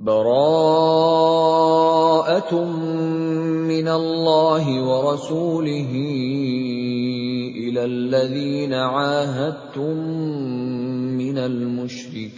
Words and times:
بَرَاءَةٌ 0.00 2.48
مِّنَ 3.68 3.84
اللَّهِ 3.88 4.64
وَرَسُولِهِ 4.88 5.92
إِلَى 7.68 7.82
الَّذِينَ 7.84 8.72
مِّنَ 11.20 11.36
الْمُشْرِكِينَ 11.36 12.32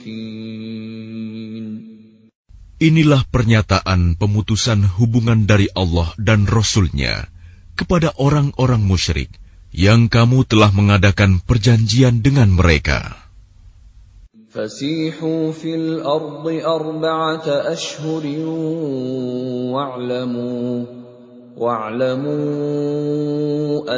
Inilah 2.82 3.22
pernyataan 3.30 4.18
pemutusan 4.18 4.82
hubungan 4.98 5.46
dari 5.46 5.70
Allah 5.78 6.10
dan 6.18 6.50
Rasulnya 6.50 7.30
kepada 7.78 8.10
orang-orang 8.18 8.82
musyrik 8.82 9.30
yang 9.70 10.10
kamu 10.10 10.42
telah 10.50 10.74
mengadakan 10.74 11.38
perjanjian 11.46 12.26
dengan 12.26 12.50
mereka. 12.50 13.21
فسيحوا 14.52 15.52
في 15.52 15.74
الأرض 15.74 16.46
أربعة 16.76 17.44
أشهر 17.72 18.24
واعلموا 19.72 20.72
واعلموا 21.56 22.38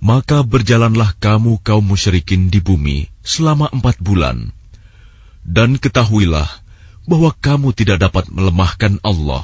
Maka 0.06 0.46
berjalanlah 0.46 1.18
kamu 1.20 1.58
kaum 1.66 1.82
musyrikin 1.82 2.46
di 2.46 2.62
bumi 2.62 3.10
selama 3.26 3.66
empat 3.74 3.98
bulan. 3.98 4.54
Dan 5.42 5.82
ketahuilah, 5.82 6.46
bahwa 7.06 7.30
kamu 7.38 7.70
tidak 7.72 7.98
dapat 8.02 8.24
melemahkan 8.28 8.98
Allah, 9.06 9.42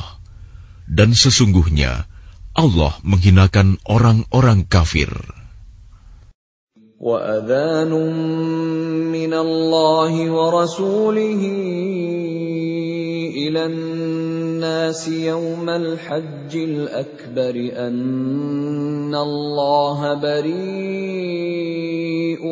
dan 0.91 1.15
sesungguhnya 1.15 2.05
Allah 2.59 2.93
menghinakan 3.07 3.79
orang-orang 3.89 4.67
kafir. 4.69 5.09
وأذان 7.03 7.91
من 9.11 9.33
الله 9.35 10.15
ورسوله 10.31 11.43
إلى 13.35 13.63
الناس 13.67 15.03
يوم 15.09 15.67
الحج 15.69 16.53
الأكبر 16.55 17.55
أن 17.75 19.11
الله 19.11 20.01
بريء 20.23 22.45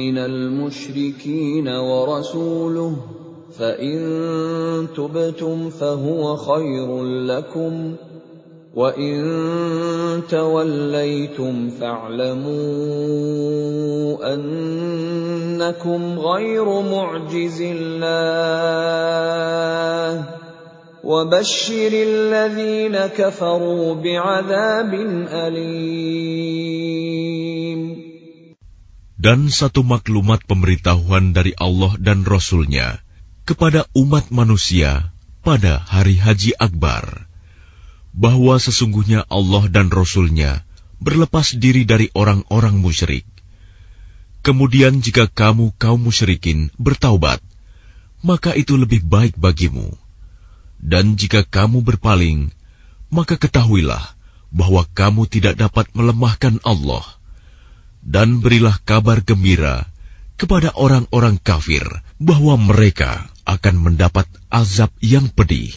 من 0.00 0.16
المشركين 0.18 1.68
ورسوله 1.68 3.17
فإن 3.48 3.96
تبتم 4.96 5.58
فهو 5.70 6.36
خير 6.36 7.02
لكم 7.24 7.94
وإن 8.74 9.16
توليتم 10.28 11.70
فاعلموا 11.70 13.06
أنكم 14.34 16.18
غير 16.18 16.64
معجز 16.92 17.60
الله 17.60 20.24
وبشر 21.04 21.92
الذين 21.92 22.94
كفروا 23.16 23.94
بعذاب 23.94 24.92
أليم 25.30 28.08
Dan 29.18 29.50
satu 29.50 29.82
maklumat 29.82 30.46
pemberitahuan 30.46 31.34
dari 31.34 31.50
Allah 31.58 31.90
dan 31.98 32.22
Rasulnya 32.22 33.02
nya 33.02 33.07
kepada 33.48 33.88
umat 33.96 34.28
manusia 34.28 35.08
pada 35.40 35.80
hari 35.88 36.20
Haji 36.20 36.52
Akbar 36.60 37.24
bahwa 38.12 38.60
sesungguhnya 38.60 39.24
Allah 39.32 39.72
dan 39.72 39.88
Rasul-Nya 39.88 40.68
berlepas 41.00 41.56
diri 41.56 41.88
dari 41.88 42.12
orang-orang 42.12 42.76
musyrik. 42.76 43.24
Kemudian 44.44 45.00
jika 45.00 45.32
kamu 45.32 45.72
kaum 45.80 45.96
musyrikin 45.96 46.68
bertaubat, 46.76 47.40
maka 48.20 48.52
itu 48.52 48.76
lebih 48.76 49.00
baik 49.08 49.40
bagimu. 49.40 49.96
Dan 50.76 51.16
jika 51.16 51.40
kamu 51.40 51.80
berpaling, 51.88 52.52
maka 53.08 53.40
ketahuilah 53.40 54.04
bahwa 54.52 54.84
kamu 54.92 55.24
tidak 55.24 55.56
dapat 55.56 55.88
melemahkan 55.96 56.60
Allah. 56.68 57.04
Dan 58.04 58.40
berilah 58.44 58.76
kabar 58.88 59.20
gembira 59.26 59.84
kepada 60.38 60.68
orang-orang 60.76 61.36
kafir, 61.42 61.82
bahwa 62.18 62.58
mereka 62.58 63.30
akan 63.46 63.78
mendapat 63.90 64.26
azab 64.50 64.90
yang 65.02 65.28
pedih. 65.32 65.72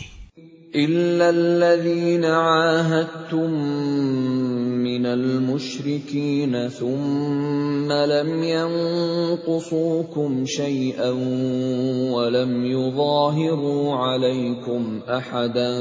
إلا 0.71 1.29
الذين 1.35 2.23
عاهدتم 2.25 3.51
من 4.79 5.03
المشركين 5.05 6.69
ثم 6.71 7.91
لم 7.91 8.29
ينقصوكم 8.43 10.31
شيئا 10.45 11.09
ولم 12.15 12.65
يظاهروا 12.65 13.95
عليكم 13.95 14.81
احدا 15.11 15.73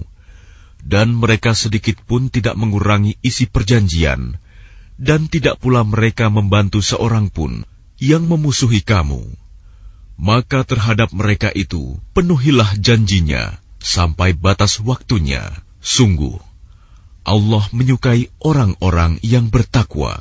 dan 0.79 1.11
mereka 1.11 1.51
sedikit 1.51 1.99
pun 2.07 2.31
tidak 2.31 2.55
mengurangi 2.55 3.19
isi 3.19 3.51
perjanjian, 3.51 4.39
dan 4.95 5.27
tidak 5.27 5.59
pula 5.59 5.83
mereka 5.83 6.31
membantu 6.31 6.79
seorang 6.79 7.27
pun 7.27 7.67
yang 7.99 8.23
memusuhi 8.23 8.79
kamu. 8.79 9.19
Maka 10.15 10.63
terhadap 10.63 11.11
mereka 11.11 11.51
itu 11.51 11.99
penuhilah 12.15 12.71
janjinya 12.79 13.59
sampai 13.83 14.31
batas 14.31 14.79
waktunya. 14.79 15.43
Sungguh, 15.83 16.39
Allah 17.23 17.63
menyukai 17.71 18.27
orang-orang 18.43 19.15
yang 19.23 19.47
bertakwa. 19.47 20.15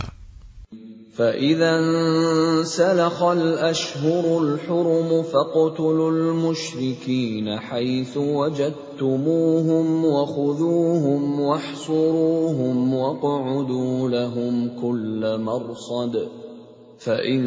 فإذا 1.12 1.70
انسلخ 1.78 3.22
الأشهر 3.22 4.24
الحرم 4.42 5.10
فاقتلوا 5.22 6.10
المشركين 6.10 7.58
حيث 7.60 8.16
وجدتموهم 8.16 10.04
وخذوهم 10.04 11.40
واحصروهم 11.40 12.94
واقعدوا 12.94 14.08
لهم 14.08 14.68
كل 14.82 15.22
مرصد 15.42 16.12
فإن 16.98 17.40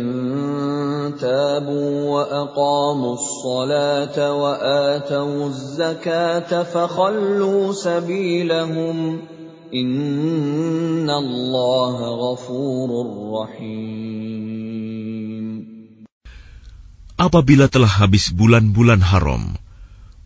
تابوا 1.20 2.10
وأقاموا 2.10 3.14
الصلاة 3.14 4.18
وآتوا 4.44 5.46
الزكاة 5.48 6.64
فخلوا 6.64 7.72
سبيلهم 7.74 9.20
ۖ 9.22 9.35
Apabila 17.16 17.66
telah 17.66 17.90
habis 17.90 18.30
bulan-bulan 18.30 19.02
haram, 19.02 19.58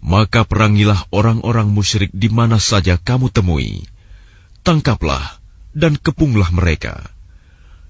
maka 0.04 0.44
perangilah 0.44 1.00
orang-orang 1.16 1.72
musyrik 1.72 2.12
di 2.12 2.28
mana 2.28 2.60
saja 2.60 3.00
kamu 3.00 3.32
temui. 3.32 3.88
Tangkaplah 4.68 5.40
dan 5.72 5.96
kepunglah 5.96 6.52
mereka. 6.52 7.00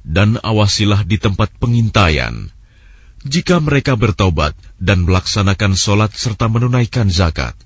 Dan 0.05 0.37
awasilah 0.45 1.01
di 1.01 1.17
tempat 1.17 1.49
pengintaian. 1.57 2.45
Jika 3.25 3.57
mereka 3.57 3.97
bertobat 3.97 4.53
dan 4.77 5.01
melaksanakan 5.09 5.73
sholat 5.73 6.13
serta 6.13 6.45
menunaikan 6.45 7.09
zakat, 7.09 7.57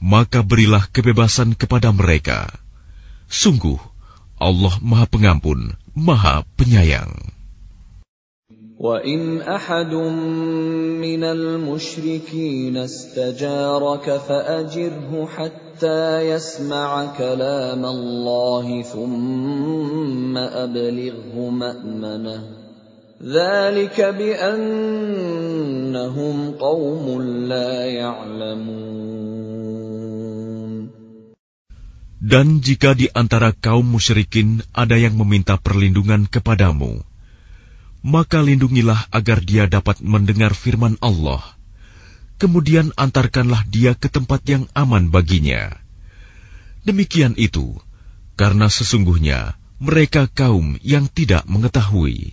maka 0.00 0.40
berilah 0.40 0.88
kebebasan 0.96 1.52
kepada 1.60 1.92
mereka. 1.92 2.48
Sungguh, 3.26 3.74
Allah 4.38 4.78
Maha 4.82 5.06
Pengampun, 5.10 5.74
Maha 5.98 6.44
Penyayang. 6.56 7.32
وَإِنْ 8.78 9.40
أَحَدٌ 9.40 9.88
مِّنَ 11.00 11.24
الْمُشْرِكِينَ 11.24 12.76
اسْتَجَارَكَ 12.76 14.06
فَأَجِرْهُ 14.28 15.10
حَتَّى 15.26 16.28
يَسْمَعَ 16.28 17.06
كَلَامَ 17.18 17.84
اللَّهِ 17.86 18.82
ثُمَّ 18.82 20.36
أَبْلِغْهُ 20.36 21.36
مَأْمَنَهُ 21.50 22.40
ذَلِكَ 23.24 23.96
بِأَنَّهُمْ 24.00 26.36
قَوْمٌ 26.60 27.22
لَّا 27.48 27.84
يَعْلَمُونَ 27.88 29.15
Dan 32.16 32.64
jika 32.64 32.96
di 32.96 33.12
antara 33.12 33.52
kaum 33.52 33.84
musyrikin 33.84 34.64
ada 34.72 34.96
yang 34.96 35.20
meminta 35.20 35.60
perlindungan 35.60 36.24
kepadamu, 36.24 37.04
maka 38.00 38.40
lindungilah 38.40 39.12
agar 39.12 39.44
dia 39.44 39.68
dapat 39.68 40.00
mendengar 40.00 40.56
firman 40.56 40.96
Allah. 41.04 41.44
Kemudian 42.40 42.92
antarkanlah 42.96 43.68
dia 43.68 43.92
ke 43.92 44.08
tempat 44.08 44.40
yang 44.48 44.64
aman 44.72 45.12
baginya. 45.12 45.76
Demikian 46.88 47.36
itu, 47.36 47.76
karena 48.32 48.72
sesungguhnya 48.72 49.60
mereka 49.76 50.24
kaum 50.24 50.80
yang 50.80 51.12
tidak 51.12 51.44
mengetahui. 51.44 52.32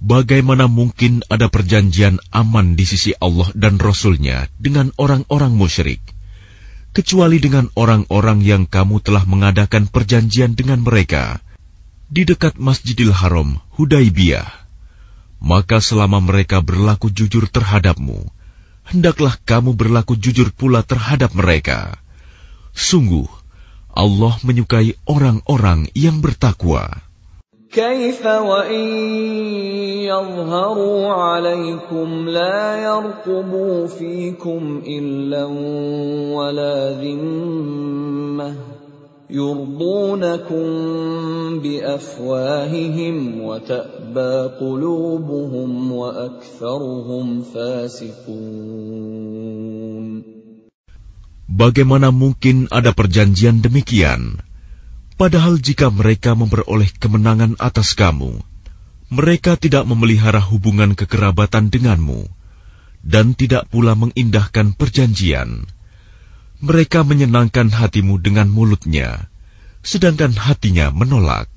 Bagaimana 0.00 0.64
mungkin 0.72 1.20
ada 1.28 1.52
perjanjian 1.52 2.16
aman 2.32 2.72
di 2.80 2.88
sisi 2.88 3.12
Allah 3.20 3.52
dan 3.52 3.76
Rasul-Nya 3.76 4.48
dengan 4.56 4.88
orang-orang 4.96 5.52
musyrik, 5.52 6.00
kecuali 6.96 7.36
dengan 7.44 7.68
orang-orang 7.76 8.40
yang 8.40 8.64
kamu 8.64 9.04
telah 9.04 9.20
mengadakan 9.28 9.84
perjanjian 9.88 10.56
dengan 10.56 10.80
mereka 10.80 11.44
di 12.08 12.24
dekat 12.24 12.56
Masjidil 12.56 13.12
Haram, 13.12 13.60
Hudaybiyah? 13.76 14.48
Maka 15.44 15.82
selama 15.84 16.24
mereka 16.24 16.64
berlaku 16.64 17.12
jujur 17.12 17.52
terhadapmu, 17.52 18.16
hendaklah 18.88 19.36
kamu 19.44 19.76
berlaku 19.76 20.16
jujur 20.16 20.48
pula 20.56 20.80
terhadap 20.86 21.36
mereka. 21.36 21.98
Sungguh, 22.72 23.28
Allah 23.92 24.32
menyukai 24.44 24.96
orang-orang 25.08 25.84
yang 25.96 26.20
bertakwa. 26.24 26.88
كيف 27.72 28.20
وإن 28.26 28.84
يظهروا 30.04 31.02
عليكم 31.08 32.08
لا 32.28 32.76
يرقبوا 32.84 33.76
فيكم 33.86 34.82
إلا 34.86 35.44
ولا 36.36 36.90
ذمة 37.00 38.54
يرضونكم 39.30 40.66
بأفواههم 41.64 43.40
وتأبى 43.40 44.32
قلوبهم 44.60 45.92
وأكثرهم 45.92 47.42
فاسقون 47.42 50.41
Bagaimana 51.50 52.14
mungkin 52.14 52.70
ada 52.70 52.94
perjanjian 52.94 53.66
demikian? 53.66 54.38
Padahal 55.18 55.58
jika 55.58 55.90
mereka 55.90 56.38
memperoleh 56.38 56.90
kemenangan 56.98 57.58
atas 57.58 57.94
kamu, 57.98 58.38
mereka 59.10 59.58
tidak 59.58 59.86
memelihara 59.86 60.38
hubungan 60.40 60.94
kekerabatan 60.96 61.68
denganmu 61.68 62.26
dan 63.02 63.34
tidak 63.34 63.66
pula 63.68 63.98
mengindahkan 63.98 64.72
perjanjian. 64.74 65.66
Mereka 66.62 67.02
menyenangkan 67.02 67.74
hatimu 67.74 68.22
dengan 68.22 68.46
mulutnya, 68.46 69.26
sedangkan 69.82 70.34
hatinya 70.38 70.94
menolak. 70.94 71.50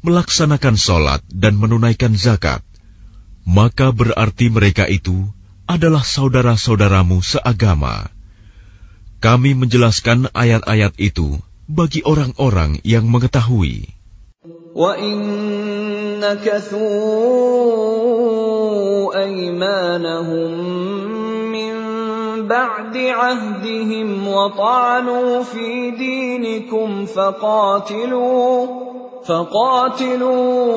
melaksanakan 0.00 0.76
sholat 0.80 1.20
dan 1.28 1.56
menunaikan 1.60 2.16
zakat, 2.16 2.64
maka 3.44 3.92
berarti 3.92 4.48
mereka 4.48 4.84
itu 4.88 5.28
adalah 5.68 6.00
saudara-saudaramu 6.02 7.20
seagama. 7.20 8.08
Kami 9.20 9.52
menjelaskan 9.52 10.32
ayat-ayat 10.32 10.96
itu 10.96 11.36
bagi 11.68 12.00
orang-orang 12.04 12.80
yang 12.84 13.04
mengetahui. 13.04 13.92
بعد 22.50 22.96
عهدهم 22.96 24.08
وطعنوا 24.28 25.32
في 25.46 25.90
دينكم 25.94 27.06
فقاتلوا 27.06 28.56
فقاتلوا 29.30 30.74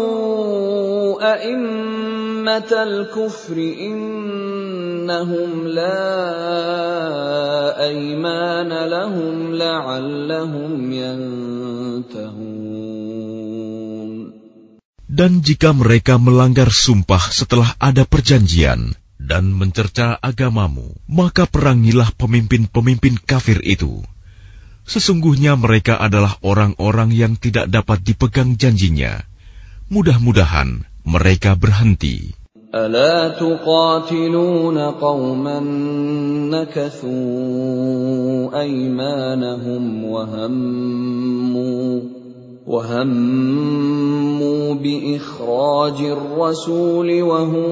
أئمة 1.34 2.72
الكفر 2.88 3.58
إنهم 3.88 5.52
لا 5.74 6.14
أيمان 7.90 8.72
لهم 8.96 9.36
لعلهم 9.58 10.74
ينتهون 10.94 12.82
Dan 15.22 15.46
jika 15.46 15.70
mereka 15.82 16.18
melanggar 16.22 16.70
sumpah 16.86 17.22
setelah 17.40 17.70
ada 17.90 18.02
perjanjian 18.14 18.98
dan 19.32 19.44
mencerca 19.62 20.18
agamamu, 20.18 20.90
maka 21.06 21.46
perangilah 21.54 22.10
pemimpin-pemimpin 22.22 23.22
kafir 23.32 23.62
itu 23.62 24.02
Sesungguhnya 24.84 25.56
mereka 25.56 25.96
adalah 25.96 26.36
orang-orang 26.44 27.16
yang 27.16 27.34
tidak 27.40 27.72
dapat 27.72 28.04
dipegang 28.04 28.60
janjinya. 28.60 29.24
Mudah-mudahan 29.92 30.84
mereka 31.08 31.56
berhenti. 31.56 32.36
ألا 32.74 33.38
تقاتلون 33.38 34.78
قوما 34.98 35.60
نكثوا 36.50 37.86
أيمانهم 38.62 39.84
وهموا 40.10 41.92
وهموا 42.68 44.66
بإخراج 44.74 45.98
الرسول 46.18 47.10
وهم 47.22 47.70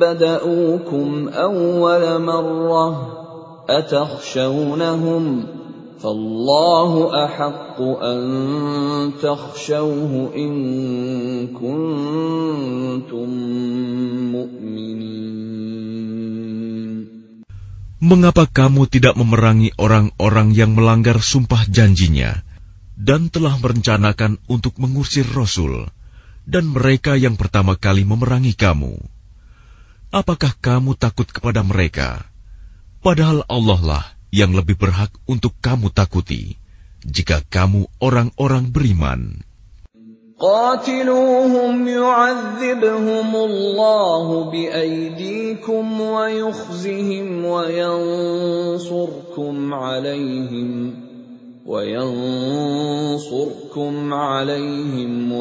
بدأوكم 0.00 1.08
أول 1.28 2.04
مرة 2.22 2.88
أتخشونهم؟ 3.68 5.22
فالله 6.04 6.92
تخشوه 9.24 10.12
كنتم 11.56 13.30
مؤمنين 14.32 15.00
Mengapa 18.04 18.44
kamu 18.44 18.84
tidak 18.92 19.16
memerangi 19.16 19.72
orang-orang 19.80 20.52
yang 20.52 20.76
melanggar 20.76 21.24
sumpah 21.24 21.64
janjinya 21.72 22.36
dan 23.00 23.32
telah 23.32 23.56
merencanakan 23.56 24.36
untuk 24.44 24.76
mengusir 24.76 25.24
Rasul 25.24 25.88
dan 26.44 26.68
mereka 26.68 27.16
yang 27.16 27.40
pertama 27.40 27.80
kali 27.80 28.04
memerangi 28.04 28.52
kamu? 28.52 28.92
Apakah 30.12 30.52
kamu 30.60 31.00
takut 31.00 31.32
kepada 31.32 31.64
mereka? 31.64 32.20
Padahal 33.00 33.40
Allah 33.48 33.80
lah 33.92 34.04
yang 34.34 34.50
lebih 34.58 34.74
berhak 34.82 35.14
untuk 35.30 35.54
kamu 35.62 35.94
takuti 35.94 36.58
jika 37.06 37.38
kamu 37.54 37.86
orang-orang 38.02 38.66
beriman. 38.74 39.22
قاتلوهم 40.34 41.86
يعذبهم 41.88 43.32
الله 43.36 44.26
بأيديكم 44.50 45.86
ويخزهم 46.00 47.28
وينصركم 47.46 49.54
عليهم 49.74 50.94
وينصركم 51.70 53.94
عليهم 54.12 55.32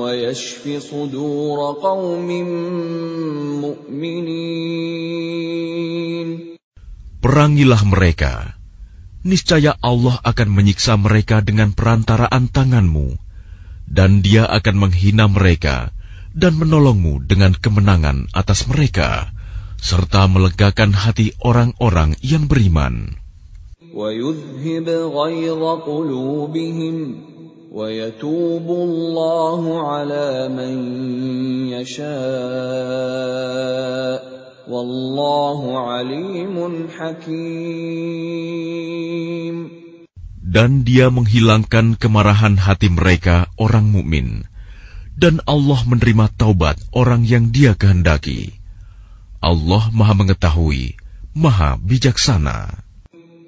Perangilah 7.24 7.82
mereka 7.88 8.34
niscaya 9.24 9.74
Allah 9.80 10.20
akan 10.22 10.50
menyiksa 10.54 11.00
mereka 11.00 11.40
dengan 11.40 11.72
perantaraan 11.74 12.52
tanganmu, 12.52 13.16
dan 13.88 14.20
Dia 14.20 14.46
akan 14.48 14.76
menghina 14.88 15.26
mereka 15.32 15.92
dan 16.36 16.58
menolongmu 16.60 17.24
dengan 17.26 17.56
kemenangan 17.56 18.28
atas 18.36 18.68
mereka, 18.70 19.32
serta 19.80 20.28
melegakan 20.28 20.92
hati 20.92 21.32
orang-orang 21.42 22.16
yang 22.24 22.48
beriman. 22.52 23.16
Wallahu 34.64 35.76
alimun 35.92 36.88
hakim. 36.88 37.36
Dan 40.40 40.88
dia 40.88 41.12
menghilangkan 41.12 41.98
kemarahan 42.00 42.56
hati 42.62 42.88
mereka 42.88 43.50
orang 43.60 43.92
mukmin. 43.92 44.48
Dan 45.14 45.44
Allah 45.46 45.78
menerima 45.84 46.26
taubat 46.40 46.80
orang 46.96 47.28
yang 47.28 47.52
dia 47.52 47.76
kehendaki. 47.76 48.56
Allah 49.44 49.84
maha 49.92 50.16
mengetahui, 50.16 50.96
maha 51.36 51.76
bijaksana. 51.84 52.83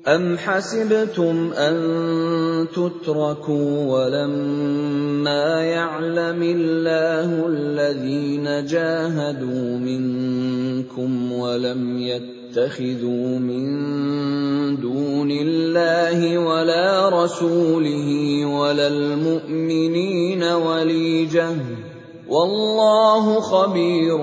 أَمْ 0.08 0.38
حَسِبْتُمْ 0.38 1.52
أَن 1.58 1.76
تُتْرَكُوا 2.70 3.74
وَلَمَّا 3.98 5.46
يَعْلَمِ 5.66 6.40
اللَّهُ 6.46 7.30
الَّذِينَ 7.48 8.48
جَاهَدُوا 8.70 9.68
مِنكُمْ 9.78 11.32
وَلَمْ 11.32 11.98
يَتَّخِذُوا 12.00 13.26
مِن 13.38 13.66
دُونِ 14.78 15.32
اللَّهِ 15.32 16.38
وَلَا 16.38 17.10
رَسُولِهِ 17.24 18.08
وَلَا 18.46 18.88
الْمُؤْمِنِينَ 18.88 20.44
وَلِيجَةً 20.44 21.50
ۚ 21.54 21.58
وَاللَّهُ 22.30 23.40
خَبِيرٌ 23.42 24.18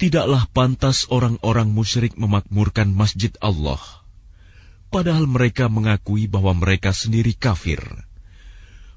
tidaklah 0.00 0.46
pantas 0.54 1.10
orang-orang 1.12 1.66
musyrik 1.74 2.14
memakmurkan 2.14 2.88
masjid 2.94 3.34
Allah, 3.42 3.82
padahal 4.94 5.26
mereka 5.26 5.66
mengakui 5.68 6.30
bahwa 6.30 6.54
mereka 6.54 6.94
sendiri 6.94 7.34
kafir. 7.34 7.82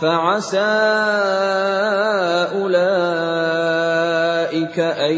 فعسى 0.00 0.72
أولئك 2.58 4.78
أن 4.78 5.16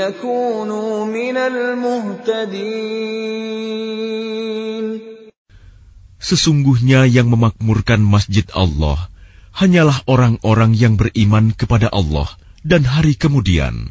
يكونوا 0.00 1.06
من 1.06 1.36
المهتدين 1.36 4.12
Sesungguhnya 6.22 7.02
yang 7.02 7.34
memakmurkan 7.34 7.98
masjid 7.98 8.46
Allah 8.54 8.94
hanyalah 9.58 10.06
orang-orang 10.06 10.70
yang 10.72 10.94
beriman 10.94 11.50
kepada 11.50 11.90
Allah 11.92 12.30
dan 12.62 12.86
hari 12.86 13.18
kemudian, 13.18 13.90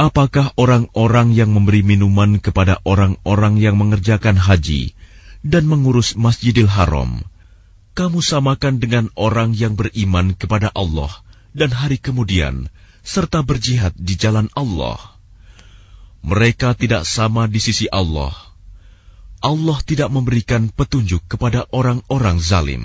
Apakah 0.00 0.56
orang-orang 0.56 1.36
yang 1.36 1.52
memberi 1.52 1.84
minuman 1.84 2.40
kepada 2.40 2.80
orang-orang 2.88 3.60
yang 3.60 3.76
mengerjakan 3.76 4.32
haji 4.32 4.96
dan 5.44 5.64
mengurus 5.68 6.16
Masjidil 6.16 6.68
Haram, 6.68 7.24
kamu 7.96 8.20
samakan 8.20 8.80
dengan 8.80 9.08
orang 9.16 9.52
yang 9.56 9.74
beriman 9.74 10.36
kepada 10.36 10.68
Allah 10.76 11.10
dan 11.56 11.72
hari 11.72 11.96
kemudian, 11.98 12.68
serta 13.00 13.40
berjihad 13.42 13.96
di 13.96 14.14
jalan 14.14 14.52
Allah. 14.54 14.98
Mereka 16.20 16.76
tidak 16.76 17.08
sama 17.08 17.48
di 17.48 17.60
sisi 17.64 17.88
Allah. 17.88 18.32
Allah 19.40 19.78
tidak 19.80 20.12
memberikan 20.12 20.68
petunjuk 20.68 21.24
kepada 21.24 21.64
orang-orang 21.72 22.36
zalim. 22.36 22.84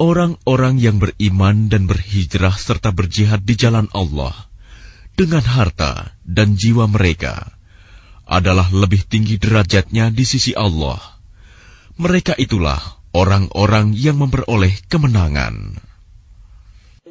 orang-orang 0.00 0.74
yang 0.80 0.96
beriman 1.04 1.68
dan 1.70 1.84
berhijrah 1.84 2.56
serta 2.56 2.88
berjihad 2.96 3.42
di 3.44 3.54
jalan 3.62 3.86
Allah 3.92 4.32
dengan 5.20 5.44
harta 5.44 6.08
dan 6.24 6.56
jiwa 6.56 6.88
mereka 6.88 7.36
adalah 8.24 8.64
lebih 8.72 9.04
tinggi 9.12 9.36
derajatnya 9.36 10.08
di 10.08 10.24
sisi 10.24 10.52
Allah. 10.56 10.96
Mereka 12.00 12.32
itulah 12.44 12.80
orang-orang 13.12 13.92
yang 13.92 14.16
memperoleh 14.24 14.72
kemenangan. 14.90 15.76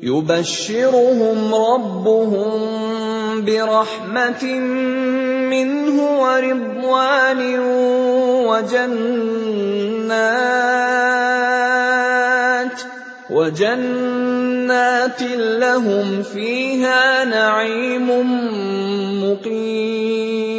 يبشرهم 0.01 1.51
ربهم 1.53 2.51
برحمة 3.45 4.43
منه 5.51 5.97
wa 8.49 8.59
jannah. 8.65 11.38
وجنات 13.29 15.21
لهم 15.61 16.07
فيها 16.33 17.25
نعيم 17.29 18.07
مقيم 19.21 20.57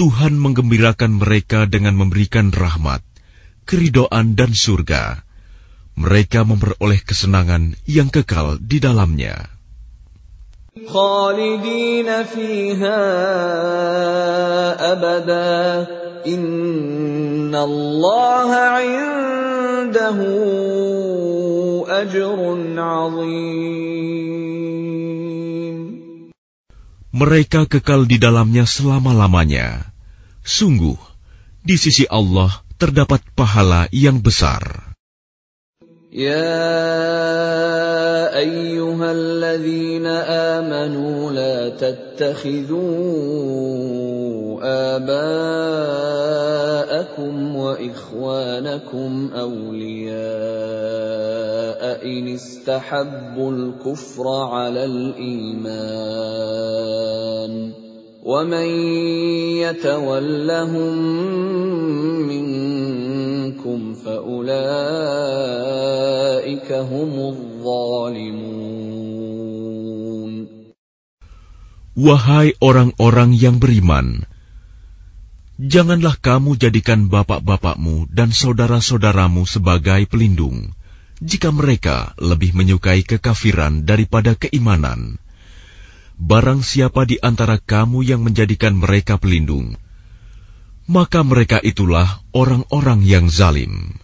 Tuhan 0.00 0.34
menggembirakan 0.34 1.14
mereka 1.22 1.68
dengan 1.70 1.94
memberikan 1.94 2.48
rahmat, 2.50 3.04
keridoan 3.68 4.34
dan 4.34 4.50
surga. 4.50 5.20
Mereka 5.94 6.42
memperoleh 6.48 6.98
kesenangan 7.06 7.76
yang 7.86 8.08
kekal 8.10 8.58
di 8.58 8.80
dalamnya. 8.82 9.46
خالدين 10.72 12.08
فيها 12.24 13.04
أبدا 14.92 15.60
إن 16.26 17.52
الله 17.54 18.50
عنده 18.56 20.18
أجر 22.00 22.38
عظيم 22.80 24.32
Mereka 27.12 27.68
kekal 27.68 28.08
di 28.08 28.16
dalamnya 28.16 28.64
selama-lamanya. 28.64 29.84
Sungguh, 30.48 30.96
di 31.60 31.76
sisi 31.76 32.08
Allah 32.08 32.48
terdapat 32.80 33.20
pahala 33.36 33.84
yang 33.92 34.16
besar. 34.24 34.91
يا 36.12 38.36
ايها 38.36 39.08
الذين 39.12 40.06
امنوا 40.06 41.32
لا 41.32 41.68
تتخذوا 41.68 42.82
اباءكم 44.96 47.56
واخوانكم 47.56 49.30
اولياء 49.34 52.06
ان 52.06 52.28
استحبوا 52.34 53.50
الكفر 53.52 54.28
على 54.28 54.84
الايمان 54.84 57.81
ومن 58.22 58.70
يتولهم 59.66 60.92
منكم 62.32 63.80
فأولئك 63.94 64.62
هم 66.72 67.12
الظالمون 67.32 68.82
Wahai 71.92 72.56
orang-orang 72.64 73.36
yang 73.36 73.60
beriman, 73.60 74.24
janganlah 75.60 76.16
kamu 76.16 76.56
jadikan 76.56 77.12
bapak-bapakmu 77.12 78.08
dan 78.08 78.32
saudara-saudaramu 78.32 79.44
sebagai 79.44 80.08
pelindung, 80.08 80.72
jika 81.20 81.52
mereka 81.52 82.16
lebih 82.16 82.56
menyukai 82.56 83.04
kekafiran 83.04 83.84
daripada 83.84 84.32
keimanan. 84.40 85.20
Barang 86.20 86.60
siapa 86.60 87.08
di 87.08 87.16
antara 87.22 87.56
kamu 87.56 88.04
yang 88.04 88.20
menjadikan 88.24 88.76
mereka 88.76 89.16
pelindung, 89.16 89.76
maka 90.84 91.24
mereka 91.24 91.56
itulah 91.64 92.20
orang-orang 92.36 93.00
yang 93.06 93.30
zalim. 93.32 93.96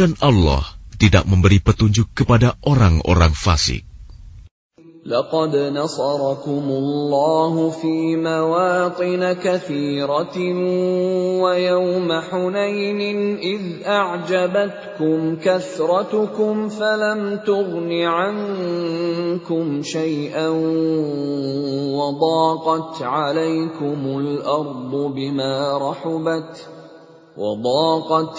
Dan 0.00 0.16
Allah 0.24 0.64
tidak 0.96 1.28
memberi 1.28 1.60
petunjuk 1.60 2.08
kepada 2.16 2.56
orang-orang 2.64 3.36
fasik. 3.36 3.84
لقد 5.08 5.56
نصركم 5.56 6.64
الله 6.68 7.70
في 7.70 8.16
مواطن 8.16 9.32
كثيرة 9.32 10.36
ويوم 11.42 12.08
حنين 12.30 13.36
إذ 13.36 13.60
أعجبتكم 13.86 15.36
كثرتكم 15.44 16.68
فلم 16.68 17.40
تغن 17.46 17.92
عنكم 18.02 19.82
شيئا 19.82 20.48
وضاقت 21.98 23.02
عليكم 23.02 24.18
الأرض 24.20 24.90
بما 24.92 25.78
رحبت 25.90 26.68
ۖ 26.74 26.77
Sungguh, 27.38 27.50
Allah 27.70 28.34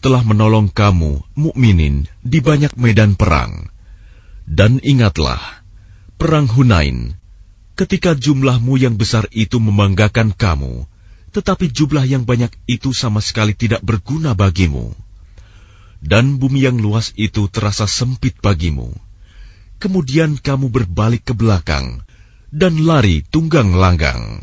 telah 0.00 0.24
menolong 0.24 0.72
kamu, 0.72 1.12
mukminin, 1.36 2.08
di 2.24 2.40
banyak 2.40 2.72
medan 2.80 3.12
perang. 3.12 3.68
Dan 4.48 4.80
ingatlah, 4.80 5.36
perang 6.16 6.48
Hunain, 6.56 7.20
ketika 7.76 8.16
jumlahmu 8.16 8.80
yang 8.80 8.96
besar 8.96 9.28
itu 9.28 9.60
membanggakan 9.60 10.32
kamu, 10.32 10.88
tetapi 11.36 11.68
jumlah 11.68 12.04
yang 12.08 12.24
banyak 12.24 12.52
itu 12.64 12.96
sama 12.96 13.20
sekali 13.20 13.52
tidak 13.52 13.84
berguna 13.84 14.32
bagimu 14.32 14.96
dan 16.02 16.42
bumi 16.42 16.66
yang 16.66 16.82
luas 16.82 17.14
itu 17.14 17.46
terasa 17.46 17.86
sempit 17.86 18.34
bagimu. 18.42 18.90
Kemudian 19.78 20.38
kamu 20.38 20.68
berbalik 20.70 21.30
ke 21.30 21.34
belakang 21.34 22.02
dan 22.50 22.82
lari 22.82 23.22
tunggang 23.22 23.70
langgang. 23.72 24.42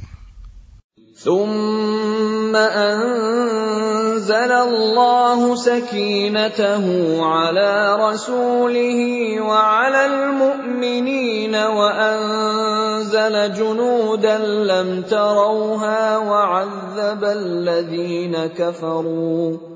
ثم 1.20 2.56
أنزل 2.56 4.52
الله 4.52 5.56
سكينته 5.56 6.86
على 7.28 7.74
رسوله 8.00 9.00
وعلى 9.44 10.02
المؤمنين 10.06 11.56
وأنزل 11.56 13.36
جنودا 13.54 14.38
لم 14.64 15.02
تروها 15.02 16.18
وعذب 16.18 17.24
الذين 17.24 18.36
كفروا 18.56 19.76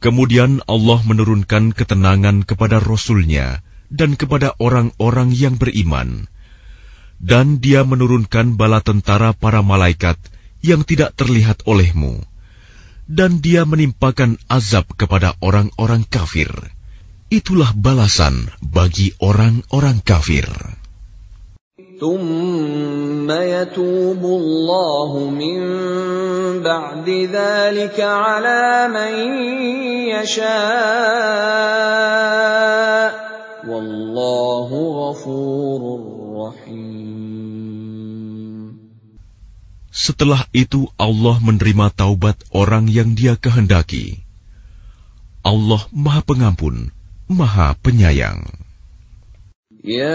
Kemudian 0.00 0.50
Allah 0.64 0.98
menurunkan 1.04 1.64
ketenangan 1.76 2.40
kepada 2.48 2.80
Rasulnya 2.80 3.60
dan 3.92 4.16
kepada 4.16 4.56
orang-orang 4.56 5.28
yang 5.36 5.60
beriman. 5.60 6.24
Dan 7.20 7.60
dia 7.60 7.84
menurunkan 7.84 8.56
bala 8.56 8.80
tentara 8.80 9.36
para 9.36 9.60
malaikat 9.60 10.16
yang 10.64 10.88
tidak 10.88 11.12
terlihat 11.12 11.60
olehmu. 11.68 12.16
Dan 13.04 13.44
dia 13.44 13.68
menimpakan 13.68 14.40
azab 14.48 14.88
kepada 14.96 15.36
orang-orang 15.44 16.08
kafir. 16.08 16.48
Itulah 17.28 17.76
balasan 17.76 18.48
bagi 18.64 19.12
orang-orang 19.20 20.00
kafir. 20.00 20.48
Setelah 22.04 23.48
itu 40.50 40.80
Allah 40.98 41.36
menerima 41.38 41.86
taubat 41.94 42.34
orang 42.50 42.90
yang 42.90 43.14
dia 43.14 43.38
kehendaki. 43.38 44.18
Allah 45.46 45.82
Maha 45.94 46.22
Pengampun, 46.26 46.90
Maha 47.30 47.78
Penyayang. 47.78 48.40
Ya 49.82 50.14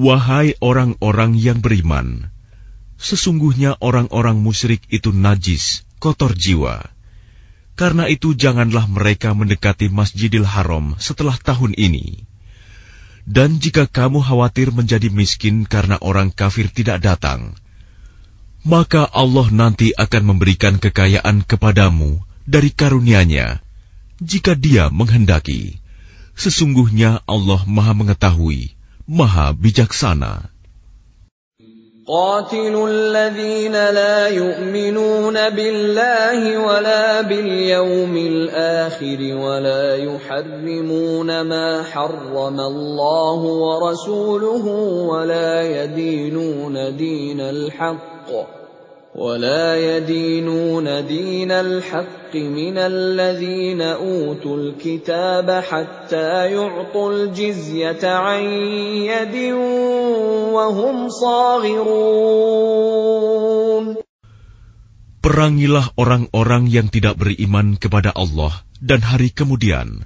Wahai 0.00 0.48
orang-orang 0.64 1.32
yang 1.44 1.60
beriman, 1.60 2.32
sesungguhnya 2.96 3.76
orang-orang 3.84 4.40
musyrik 4.40 4.80
itu 4.88 5.12
najis, 5.12 5.84
kotor 6.00 6.32
jiwa. 6.32 6.88
Karena 7.76 8.08
itu 8.08 8.32
janganlah 8.32 8.88
mereka 8.88 9.36
mendekati 9.36 9.92
Masjidil 9.92 10.48
Haram 10.48 10.96
setelah 10.96 11.36
tahun 11.36 11.76
ini. 11.76 12.24
Dan 13.28 13.60
jika 13.60 13.84
kamu 13.84 14.24
khawatir 14.24 14.72
menjadi 14.72 15.12
miskin 15.12 15.68
karena 15.68 16.00
orang 16.00 16.32
kafir 16.32 16.72
tidak 16.72 17.04
datang, 17.04 17.60
maka 18.64 19.04
Allah 19.12 19.52
nanti 19.52 19.92
akan 19.92 20.32
memberikan 20.32 20.80
kekayaan 20.80 21.44
kepadamu 21.44 22.24
dari 22.44 22.70
karunia-Nya 22.70 23.60
jika 24.20 24.52
Dia 24.54 24.92
menghendaki. 24.92 25.80
Sesungguhnya 26.36 27.22
Allah 27.30 27.60
Maha 27.66 27.92
Mengetahui, 27.92 28.72
Maha 29.10 29.52
Bijaksana. 29.54 30.54
قاتلوا 32.04 32.88
الذين 32.88 33.72
لا 33.72 34.28
يؤمنون 34.28 35.32
بالله 35.56 36.40
ولا 36.60 37.24
باليوم 37.24 38.14
الآخر 38.16 39.20
ولا 39.40 39.86
يحرمون 39.96 41.30
ما 41.40 41.68
حرم 41.82 42.58
الله 42.60 43.38
ورسوله 43.40 44.64
ولا 45.08 45.62
يدينون 45.62 46.96
دين 46.96 47.40
الحق 47.40 48.30
ولا 49.14 49.78
يدينون 49.78 50.82
دين 51.06 51.50
الحق 51.50 52.34
من 52.34 52.74
الذين 52.78 53.82
اوتوا 53.82 54.56
الكتاب 54.58 55.50
حتى 55.50 56.50
يعطوا 56.52 57.10
الجزيه 57.12 58.02
عن 58.10 58.42
يد 59.06 59.36
وهم 60.50 60.96
صاغرون 61.22 63.94
Perangilah 65.24 65.88
orang-orang 65.96 66.68
yang 66.68 66.92
tidak 66.92 67.16
beriman 67.16 67.80
kepada 67.80 68.12
Allah 68.12 68.52
dan 68.84 69.00
hari 69.00 69.32
kemudian. 69.32 70.04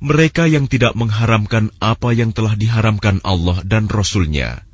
Mereka 0.00 0.48
yang 0.48 0.64
tidak 0.64 0.96
mengharamkan 0.96 1.68
apa 1.76 2.16
yang 2.16 2.32
telah 2.32 2.56
diharamkan 2.56 3.20
Allah 3.20 3.60
dan 3.68 3.84
Rasulnya. 3.92 4.64
nya 4.64 4.69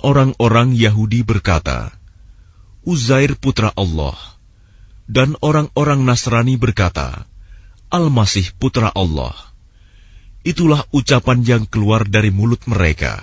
orang-orang 0.03 0.69
Yahudi 0.77 1.21
berkata, 1.25 1.89
Uzair 2.83 3.39
putra 3.41 3.73
Allah. 3.83 4.17
Dan 5.13 5.35
orang-orang 5.45 6.01
Nasrani 6.09 6.57
berkata, 6.57 7.09
Al-Masih 7.93 8.57
Putra 8.57 8.89
Allah. 8.89 9.37
Itulah 10.49 10.89
ucapan 10.97 11.45
yang 11.45 11.63
keluar 11.69 12.09
dari 12.09 12.33
mulut 12.33 12.65
mereka. 12.65 13.21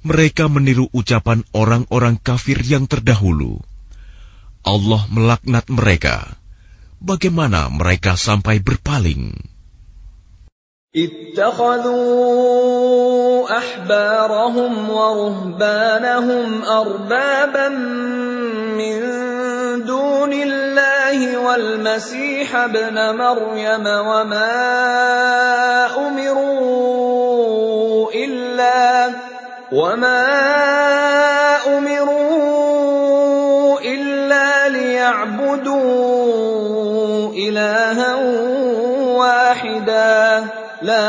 Mereka 0.00 0.48
meniru 0.48 0.88
ucapan 0.96 1.44
orang-orang 1.52 2.16
kafir 2.16 2.64
yang 2.64 2.88
terdahulu. 2.88 3.60
Allah 4.64 5.04
melaknat 5.12 5.68
mereka. 5.68 6.16
Bagaimana 7.04 7.68
mereka 7.68 8.16
sampai 8.16 8.56
berpaling? 8.64 9.36
اتخذوا 10.94 13.50
احبارهم 13.58 14.72
ورهبانهم 14.90 16.62
اربابا 16.64 17.68
من 18.78 18.98
دون 19.86 20.32
الله 20.32 21.38
والمسيح 21.38 22.56
ابن 22.56 22.94
مريم 23.16 23.86
وما 23.86 24.46
امروا 26.06 28.10
الا 28.14 29.10
وما 29.74 30.24
امروا 31.66 33.78
الا 33.80 34.68
ليعبدوا 34.68 37.34
الها 37.34 38.14
لا 40.84 41.08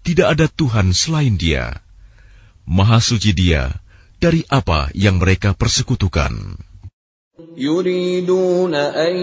tidak 0.03 0.27
ada 0.37 0.45
Tuhan 0.51 0.91
selain 0.91 1.33
Dia. 1.39 1.79
Maha 2.67 2.99
suci 2.99 3.31
Dia 3.33 3.71
dari 4.19 4.43
apa 4.51 4.91
yang 4.93 5.17
mereka 5.17 5.55
persekutukan. 5.55 6.59
Yuriduna 7.57 8.93
an 8.93 9.15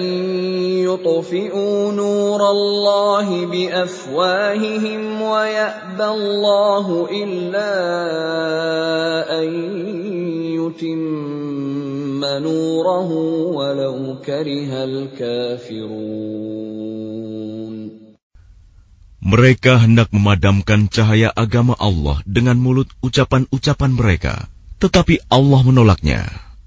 yutfi'u 0.83 1.95
nurallahi 1.95 3.47
biafwahihim 3.47 5.03
wa 5.23 5.47
ya'ballahu 5.47 7.07
illa 7.07 7.75
an 9.31 9.47
yutimma 10.59 12.43
nurahu 12.45 13.55
walau 13.57 14.19
karihal 14.27 15.15
kafirun. 15.17 16.80
Mereka 19.21 19.85
hendak 19.85 20.09
memadamkan 20.17 20.89
cahaya 20.89 21.29
agama 21.37 21.77
Allah 21.77 22.25
dengan 22.25 22.57
mulut 22.57 22.89
ucapan-ucapan 23.05 23.93
mereka, 23.93 24.49
tetapi 24.81 25.21
Allah 25.29 25.61
menolaknya, 25.61 26.21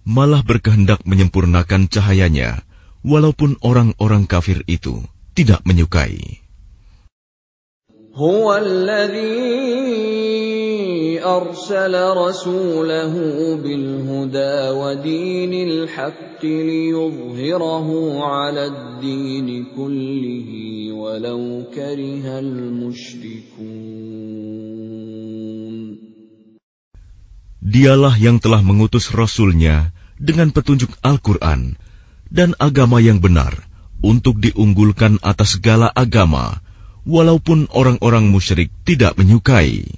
malah 0.06 0.46
berkehendak 0.46 1.02
menyempurnakan 1.02 1.90
cahayanya, 1.90 2.62
walaupun 3.02 3.58
orang-orang 3.66 4.30
kafir 4.30 4.62
itu 4.70 5.02
tidak 5.34 5.66
menyukai. 5.66 6.46
أرسل 11.24 11.94
رسوله 11.96 13.14
بالهدى 13.64 14.56
ودين 14.76 15.54
الحق 15.68 16.42
ليظهره 16.44 17.90
على 18.26 18.64
الدين 18.68 19.48
كله 19.76 20.50
ولو 20.92 21.42
كره 21.72 22.26
المشركون 22.40 24.04
Dialah 27.64 28.12
yang 28.20 28.44
telah 28.44 28.60
mengutus 28.60 29.08
Rasulnya 29.16 29.96
dengan 30.20 30.52
petunjuk 30.52 30.92
Al-Quran 31.00 31.80
dan 32.28 32.52
agama 32.60 33.00
yang 33.00 33.24
benar 33.24 33.56
untuk 34.04 34.44
diunggulkan 34.44 35.18
atas 35.24 35.58
segala 35.58 35.88
agama, 35.96 36.60
walaupun 37.08 37.72
orang-orang 37.72 38.28
musyrik 38.30 38.68
tidak 38.84 39.16
menyukai. 39.16 39.90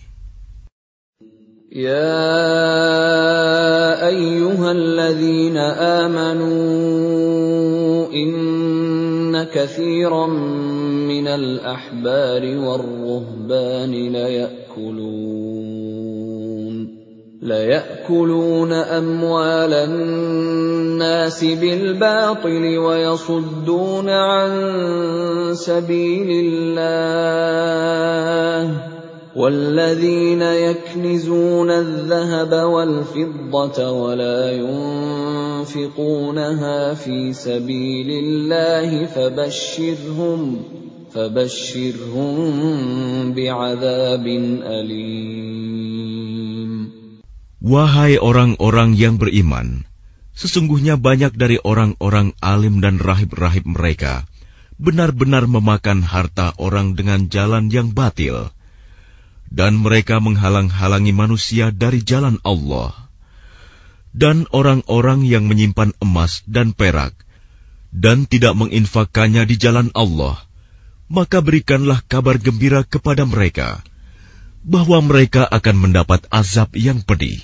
يا 1.75 4.07
ايها 4.07 4.69
الذين 4.71 5.57
امنوا 5.59 8.07
ان 8.15 9.43
كثيرا 9.43 10.27
من 10.27 11.27
الاحبار 11.27 12.41
والرهبان 12.57 13.91
ليأكلون 13.91 16.87
ليأكلون 17.43 18.71
أموال 18.71 19.73
الناس 19.73 21.43
بالباطل 21.45 22.77
ويصدون 22.77 24.09
عن 24.09 24.51
سبيل 25.53 26.27
الله 26.55 28.71
والذين 29.35 30.39
يكنزون 30.41 31.69
الذهب 31.71 32.51
والفضة 32.55 33.91
ولا 33.91 34.39
ينفقونها 34.51 36.93
في 36.93 37.33
سبيل 37.35 38.09
الله 38.23 39.05
فبشرهم 39.11 40.39
فبشرهم 41.11 42.35
بعذاب 43.35 44.25
أليم 44.63 45.75
Wahai 47.65 48.21
orang-orang 48.21 48.93
yang 48.93 49.17
beriman, 49.17 49.89
sesungguhnya 50.37 51.01
banyak 51.01 51.33
dari 51.33 51.57
orang-orang 51.57 52.37
alim 52.37 52.77
dan 52.77 53.01
rahib-rahib 53.01 53.65
mereka 53.65 54.29
benar-benar 54.77 55.49
memakan 55.49 56.05
harta 56.05 56.53
orang 56.61 56.93
dengan 56.93 57.25
jalan 57.33 57.73
yang 57.73 57.89
batil 57.97 58.53
dan 59.55 59.79
mereka 59.79 60.19
menghalang-halangi 60.19 61.13
manusia 61.15 61.65
dari 61.71 62.03
jalan 62.03 62.35
Allah. 62.43 62.91
Dan 64.11 64.47
orang-orang 64.51 65.23
yang 65.27 65.47
menyimpan 65.51 65.91
emas 66.03 66.39
dan 66.47 66.71
perak, 66.75 67.11
dan 67.95 68.23
tidak 68.27 68.55
menginfakannya 68.59 69.43
di 69.47 69.55
jalan 69.59 69.91
Allah, 69.95 70.39
maka 71.11 71.39
berikanlah 71.43 71.99
kabar 72.11 72.35
gembira 72.39 72.83
kepada 72.87 73.23
mereka, 73.27 73.79
bahwa 74.63 74.99
mereka 75.03 75.43
akan 75.51 75.75
mendapat 75.87 76.23
azab 76.31 76.71
yang 76.79 77.03
pedih. 77.03 77.43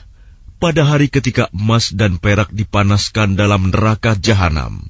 pada 0.61 0.85
hari 0.85 1.09
ketika 1.09 1.49
emas 1.49 1.89
dan 1.89 2.21
perak 2.21 2.53
dipanaskan 2.53 3.33
dalam 3.33 3.73
neraka 3.73 4.13
jahanam. 4.13 4.85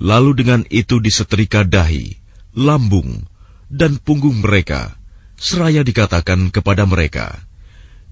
Lalu 0.00 0.30
dengan 0.40 0.60
itu 0.72 0.96
disetrika 1.04 1.60
dahi, 1.68 2.16
lambung, 2.56 3.28
dan 3.68 4.00
punggung 4.00 4.40
mereka, 4.40 4.96
seraya 5.36 5.84
dikatakan 5.84 6.48
kepada 6.48 6.88
mereka, 6.88 7.36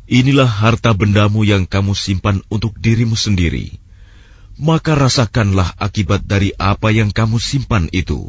Inilah 0.04 0.44
harta 0.60 0.92
bendamu 0.92 1.48
yang 1.48 1.64
kamu 1.64 1.96
simpan 1.96 2.44
untuk 2.52 2.76
dirimu 2.76 3.16
sendiri. 3.16 3.72
Maka 4.60 4.92
rasakanlah 4.92 5.72
akibat 5.80 6.20
dari 6.28 6.52
apa 6.60 6.92
yang 6.92 7.08
kamu 7.08 7.40
simpan 7.40 7.88
itu. 7.88 8.28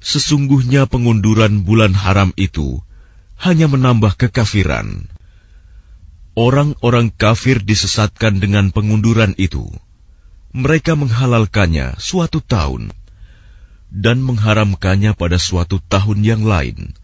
Sesungguhnya 0.02 0.82
pengunduran 0.84 1.62
bulan 1.64 1.94
haram 1.96 2.34
itu 2.36 2.82
hanya 3.42 3.66
menambah 3.66 4.14
kekafiran. 4.22 5.10
Orang-orang 6.38 7.10
kafir 7.10 7.58
disesatkan 7.58 8.38
dengan 8.38 8.70
pengunduran 8.70 9.34
itu. 9.36 9.66
Mereka 10.54 10.94
menghalalkannya 10.94 11.98
suatu 11.98 12.38
tahun 12.38 12.94
dan 13.90 14.22
mengharamkannya 14.22 15.12
pada 15.18 15.42
suatu 15.42 15.82
tahun 15.82 16.22
yang 16.22 16.42
lain, 16.46 16.94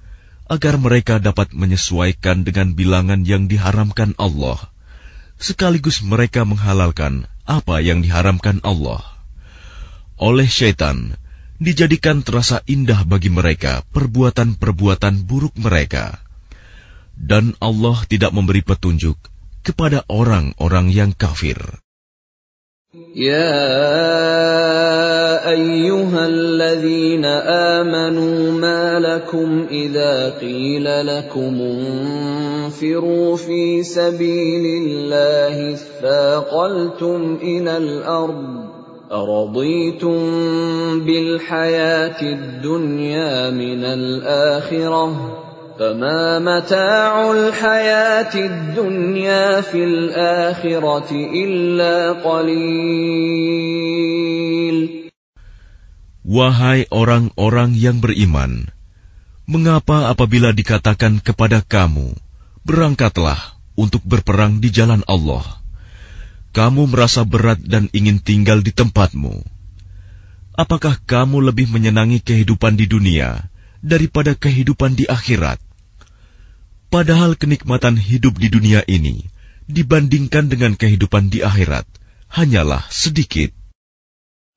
agar 0.48 0.79
mereka 0.81 1.18
dapat 1.20 1.51
menyesuaikan 1.59 2.46
dengan 2.46 2.72
bilangan 2.79 3.27
yang 3.29 3.44
diharamkan 3.53 4.14
Allah, 4.16 4.57
sekaligus 5.42 6.01
mereka 6.07 6.46
menghalalkan 6.48 7.27
apa 7.51 7.83
yang 7.85 7.98
diharamkan 8.01 8.62
Allah. 8.64 9.03
Oleh 10.22 10.46
syaitan, 10.48 11.18
dijadikan 11.61 12.22
terasa 12.24 12.62
indah 12.70 13.03
bagi 13.05 13.29
mereka 13.29 13.83
perbuatan-perbuatan 13.92 15.27
buruk 15.29 15.57
mereka 15.61 16.20
dan 17.18 17.52
Allah 17.59 17.98
tidak 18.07 18.31
memberi 18.31 18.62
petunjuk 18.62 19.18
kepada 19.66 20.07
orang-orang 20.07 20.87
yang 20.94 21.11
kafir. 21.11 21.59
يا 23.14 23.68
أيها 25.50 26.26
الذين 26.26 27.24
آمنوا 27.78 28.50
ما 28.59 28.98
لكم 28.98 29.66
إذا 29.70 30.40
قيل 30.40 30.87
لكم 31.07 31.52
انفروا 31.62 33.37
في 33.37 33.83
سبيل 33.85 34.64
الله 34.83 35.72
اثاقلتم 35.74 37.38
إلى 37.42 37.76
الأرض 37.76 38.52
أرضيتم 39.12 40.18
بالحياة 41.07 42.20
الدنيا 42.24 43.50
من 43.50 43.85
الآخرة 43.85 45.09
فما 45.78 46.42
متاع 46.42 47.14
الدنيا 48.34 49.46
في 49.62 49.78
الآخرة 49.84 51.10
إلا 51.14 51.96
قليل 52.26 54.78
Wahai 56.28 56.84
orang-orang 56.92 57.72
yang 57.72 58.04
beriman, 58.04 58.68
mengapa 59.48 60.12
apabila 60.12 60.52
dikatakan 60.52 61.24
kepada 61.24 61.64
kamu, 61.64 62.12
berangkatlah 62.68 63.56
untuk 63.80 64.04
berperang 64.04 64.60
di 64.60 64.68
jalan 64.68 65.00
Allah, 65.08 65.40
kamu 66.52 66.84
merasa 66.92 67.24
berat 67.24 67.56
dan 67.64 67.88
ingin 67.96 68.20
tinggal 68.20 68.60
di 68.60 68.76
tempatmu? 68.76 69.40
Apakah 70.52 71.00
kamu 71.08 71.48
lebih 71.48 71.72
menyenangi 71.72 72.20
kehidupan 72.20 72.76
di 72.76 72.84
dunia 72.84 73.48
daripada 73.80 74.36
kehidupan 74.36 75.00
di 75.00 75.08
akhirat? 75.08 75.56
Padahal 76.88 77.37
kenikmatan 77.37 78.01
hidup 78.01 78.40
di 78.40 78.48
dunia 78.48 78.81
ini 78.88 79.20
dibandingkan 79.68 80.48
dengan 80.48 80.72
kehidupan 80.72 81.29
di 81.29 81.44
akhirat 81.44 81.85
hanyalah 82.33 82.81
sedikit. 82.88 83.53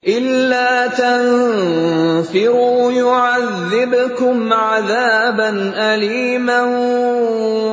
إلا 0.02 0.98
تنفروا 0.98 2.84
يعذبكم 2.92 4.54
عذابا 4.54 5.50
أليما 5.94 6.62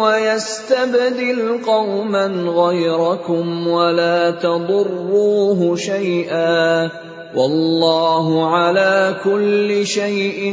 ويستبدل 0.04 1.40
قوما 1.66 2.26
غيركم 2.36 3.66
ولا 3.68 4.30
تضروه 4.44 5.76
شيئا 5.76 6.90
والله 7.34 8.26
على 8.54 9.20
كل 9.24 9.86
شيء 9.86 10.52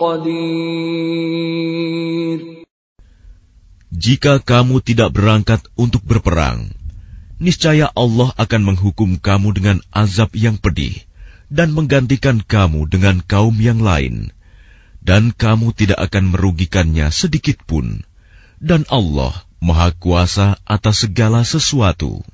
قدير 0.00 2.53
jika 3.94 4.42
kamu 4.42 4.82
tidak 4.82 5.14
berangkat 5.14 5.62
untuk 5.78 6.02
berperang, 6.02 6.66
niscaya 7.38 7.86
Allah 7.94 8.34
akan 8.34 8.74
menghukum 8.74 9.22
kamu 9.22 9.54
dengan 9.54 9.78
azab 9.94 10.34
yang 10.34 10.58
pedih 10.58 10.98
dan 11.46 11.70
menggantikan 11.70 12.42
kamu 12.42 12.90
dengan 12.90 13.22
kaum 13.22 13.54
yang 13.62 13.78
lain, 13.78 14.34
dan 14.98 15.30
kamu 15.30 15.70
tidak 15.78 16.10
akan 16.10 16.26
merugikannya 16.34 17.06
sedikit 17.14 17.62
pun, 17.70 18.02
dan 18.58 18.82
Allah 18.90 19.30
Maha 19.62 19.94
Kuasa 19.94 20.58
atas 20.66 21.06
segala 21.06 21.46
sesuatu. 21.46 22.26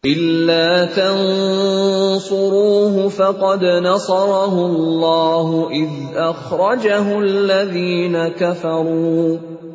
إلا 0.00 0.96
تنصروه 0.96 2.96
فقد 3.08 3.64
نصره 3.84 4.54
الله 4.66 5.46
إذ 5.70 5.90
أخرجه 6.16 7.06
الذين 7.20 8.16
كفروا 8.28 9.49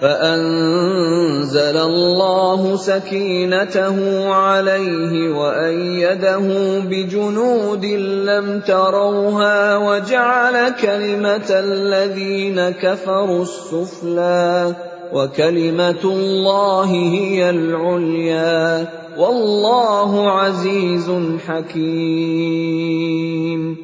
فأنزل 0.00 1.76
الله 1.76 2.60
سكينته 2.76 3.98
عليه 4.32 5.12
وأيده 5.30 6.46
بجنود 6.88 7.84
لم 8.28 8.60
تروها 8.60 9.76
وجعل 9.76 10.56
كلمة 10.80 11.50
الذين 11.50 12.70
كفروا 12.70 13.42
السفلى 13.42 14.74
وكلمة 15.12 16.02
الله 16.04 16.90
هي 17.18 17.50
العليا 17.50 18.88
والله 19.20 20.10
عزيز 20.32 21.10
حكيم 21.46 23.76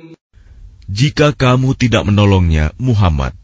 Jika 0.87 1.35
kamu 1.35 1.75
tidak 1.77 2.07
menolongnya, 2.09 2.71
Muhammad, 2.81 3.35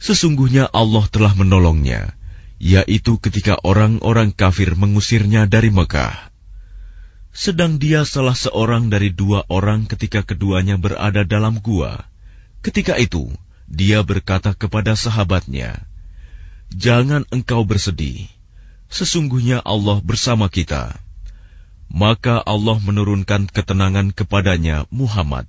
Sesungguhnya 0.00 0.64
Allah 0.72 1.04
telah 1.12 1.36
menolongnya, 1.36 2.16
yaitu 2.56 3.20
ketika 3.20 3.60
orang-orang 3.60 4.32
kafir 4.32 4.72
mengusirnya 4.72 5.44
dari 5.44 5.68
Mekah. 5.68 6.32
Sedang 7.36 7.76
dia 7.76 8.08
salah 8.08 8.32
seorang 8.34 8.88
dari 8.88 9.12
dua 9.12 9.44
orang 9.52 9.84
ketika 9.84 10.24
keduanya 10.24 10.80
berada 10.80 11.20
dalam 11.28 11.60
gua. 11.60 12.08
Ketika 12.64 12.96
itu, 12.96 13.28
dia 13.68 14.00
berkata 14.00 14.56
kepada 14.56 14.96
sahabatnya, 14.96 15.84
Jangan 16.72 17.28
engkau 17.28 17.68
bersedih, 17.68 18.24
sesungguhnya 18.88 19.60
Allah 19.60 20.00
bersama 20.00 20.48
kita. 20.48 20.96
Maka 21.92 22.40
Allah 22.40 22.80
menurunkan 22.80 23.52
ketenangan 23.52 24.16
kepadanya 24.16 24.88
Muhammad 24.88 25.44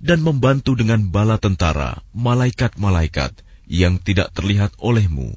dan 0.00 0.24
membantu 0.24 0.72
dengan 0.72 1.04
bala 1.12 1.36
tentara, 1.36 2.00
malaikat-malaikat, 2.16 3.42
yang 3.70 4.00
tidak 4.00 4.32
terlihat 4.36 4.72
olehmu, 4.80 5.32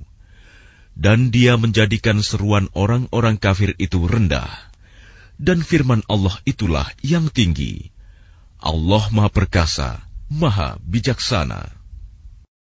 dan 0.98 1.32
Dia 1.32 1.56
menjadikan 1.56 2.20
seruan 2.24 2.68
orang-orang 2.76 3.36
kafir 3.40 3.74
itu 3.80 4.06
rendah, 4.06 4.50
dan 5.40 5.62
firman 5.64 6.02
Allah 6.12 6.36
itulah 6.48 6.88
yang 7.06 7.30
tinggi. 7.32 7.94
Allah 8.58 9.04
Maha 9.14 9.30
Perkasa, 9.30 10.02
Maha 10.34 10.82
Bijaksana. 10.82 11.77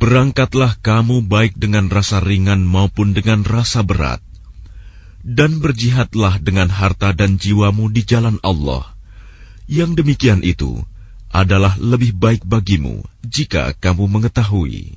Berangkatlah 0.00 0.80
kamu 0.80 1.28
baik 1.28 1.60
dengan 1.60 1.92
rasa 1.92 2.24
ringan 2.24 2.64
maupun 2.64 3.12
dengan 3.12 3.44
rasa 3.44 3.84
berat, 3.84 4.24
dan 5.20 5.60
berjihadlah 5.60 6.40
dengan 6.40 6.72
harta 6.72 7.12
dan 7.12 7.36
jiwamu 7.36 7.84
di 7.92 8.00
jalan 8.08 8.40
Allah. 8.40 8.96
Yang 9.68 9.90
demikian 10.00 10.40
itu 10.40 10.80
adalah 11.28 11.76
lebih 11.76 12.16
baik 12.16 12.42
bagimu 12.48 13.04
jika 13.28 13.76
kamu 13.76 14.08
mengetahui. 14.08 14.96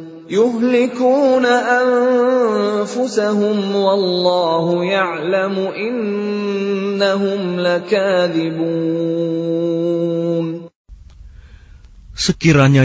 Sekiranya 0.31 1.75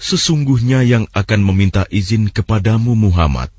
Sesungguhnya 0.02 0.82
yang 0.86 1.06
akan 1.18 1.42
meminta 1.46 1.86
izin 1.90 2.26
kepadamu 2.34 2.94
Muhammad 2.98 3.50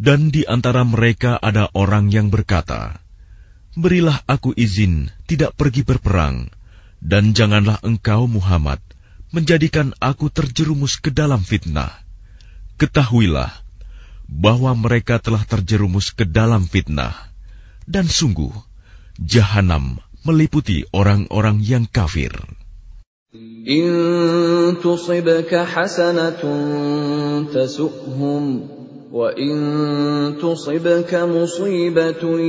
Dan 0.03 0.35
di 0.35 0.43
antara 0.51 0.83
mereka 0.83 1.39
ada 1.39 1.71
orang 1.79 2.11
yang 2.11 2.27
berkata, 2.27 2.99
Berilah 3.79 4.19
aku 4.27 4.51
izin 4.51 5.07
tidak 5.31 5.55
pergi 5.55 5.87
berperang, 5.87 6.51
dan 6.99 7.31
janganlah 7.39 7.79
engkau 7.87 8.27
Muhammad 8.27 8.83
menjadikan 9.31 9.95
aku 10.03 10.27
terjerumus 10.27 10.99
ke 10.99 11.15
dalam 11.15 11.39
fitnah. 11.39 12.03
Ketahuilah, 12.83 13.62
bahwa 14.33 14.73
mereka 14.73 15.21
telah 15.21 15.45
terjerumus 15.45 16.17
ke 16.17 16.25
dalam 16.25 16.65
fitnah, 16.65 17.13
dan 17.85 18.09
sungguh 18.09 18.51
jahanam 19.21 20.01
meliputi 20.25 20.89
orang-orang 20.97 21.61
yang 21.61 21.85
kafir. 21.85 22.33
In 23.65 23.89
tusibka 24.83 25.65
hasanatun 25.65 27.49
tasu'hum 27.49 28.45
wa 29.09 29.29
in 29.33 29.57
tusibka 30.37 31.25
musibatun 31.31 32.41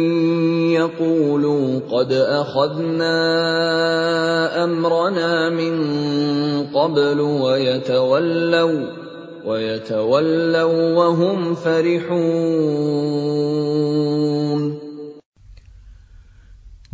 yaqulu 0.75 1.87
qad 1.87 2.09
akhadna 2.13 3.15
amrana 4.65 5.53
min 5.55 5.71
qablu 6.73 7.27
wa 7.47 7.53
yatawallaw 7.61 9.02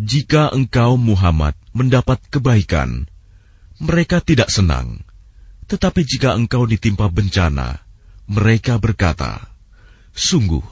jika 0.01 0.43
engkau 0.49 0.97
Muhammad 0.97 1.53
mendapat 1.77 2.17
kebaikan, 2.33 3.05
mereka 3.77 4.17
tidak 4.25 4.49
senang. 4.49 5.05
Tetapi 5.69 6.01
jika 6.01 6.33
engkau 6.33 6.65
ditimpa 6.65 7.05
bencana, 7.13 7.85
mereka 8.25 8.81
berkata, 8.81 9.45
Sungguh, 10.17 10.65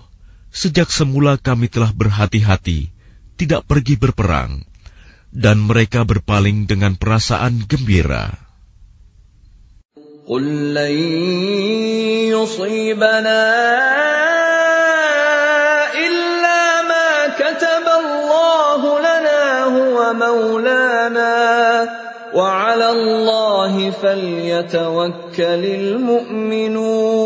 sejak 0.50 0.90
semula 0.90 1.38
kami 1.38 1.70
telah 1.70 1.94
berhati-hati, 1.94 2.90
tidak 3.38 3.70
pergi 3.70 4.02
berperang, 4.02 4.66
dan 5.30 5.62
mereka 5.62 6.02
berpaling 6.10 6.66
dengan 6.66 6.98
perasaan 6.98 7.70
gembira. 7.70 8.47
قل 10.28 10.44
لن 10.76 10.94
يصيبنا 12.36 13.44
إلا 16.08 16.62
ما 16.92 17.10
كتب 17.40 17.86
الله 18.04 18.82
لنا 19.08 19.46
هو 19.78 19.96
مولانا 20.14 21.36
وعلى 22.36 22.88
الله 22.92 23.74
فليتوكل 23.92 24.66
المؤمنون 25.64 27.18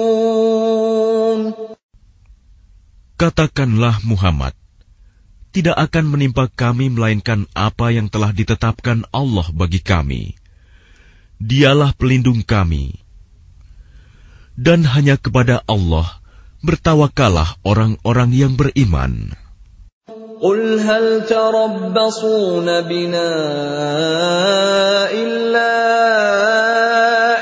Katakanlah 3.22 3.98
Muhammad, 4.02 4.50
tidak 5.54 5.78
akan 5.78 6.06
menimpa 6.10 6.50
kami 6.54 6.90
melainkan 6.90 7.46
apa 7.54 7.92
yang 7.94 8.10
telah 8.10 8.34
ditetapkan 8.34 9.06
Allah 9.14 9.46
bagi 9.54 9.78
kami. 9.78 10.41
Dialah 11.42 11.90
pelindung 11.98 12.46
kami. 12.46 13.02
Dan 14.54 14.86
hanya 14.86 15.18
kepada 15.18 15.66
Allah 15.66 16.22
bertawakalah 16.62 17.58
orang-orang 17.66 18.30
yang 18.30 18.54
beriman. 18.54 19.34
قل 20.42 20.80
هل 20.82 21.30
تربصون 21.30 22.66
بنا 22.82 23.30
إلا 25.14 25.70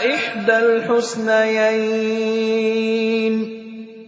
إحدى 0.03 0.57
الحسنيين 0.59 3.58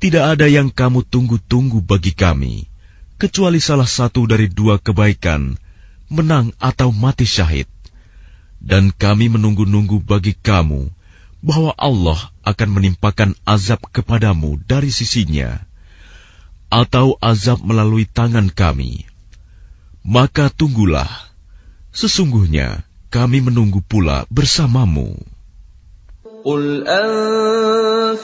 Tidak 0.00 0.24
ada 0.32 0.48
yang 0.48 0.72
kamu 0.72 1.04
tunggu-tunggu 1.04 1.84
bagi 1.84 2.16
kami, 2.16 2.64
kecuali 3.20 3.60
salah 3.60 3.84
satu 3.84 4.24
dari 4.24 4.48
dua 4.48 4.80
kebaikan, 4.80 5.60
menang 6.08 6.56
atau 6.56 6.88
mati 6.88 7.28
syahid. 7.28 7.68
Dan 8.64 8.96
kami 8.96 9.28
menunggu-nunggu 9.28 10.00
bagi 10.00 10.32
kamu 10.32 10.88
bahwa 11.44 11.76
Allah 11.76 12.16
akan 12.48 12.68
menimpakan 12.80 13.36
azab 13.44 13.92
kepadamu 13.92 14.56
dari 14.64 14.88
sisinya, 14.88 15.52
atau 16.72 17.20
azab 17.20 17.60
melalui 17.60 18.08
tangan 18.08 18.48
kami. 18.48 19.04
Maka 20.00 20.48
tunggulah, 20.48 21.12
sesungguhnya 21.92 22.88
kami 23.12 23.44
menunggu 23.44 23.84
pula 23.84 24.24
bersamamu. 24.32 25.12
Katakanlah 26.42 28.18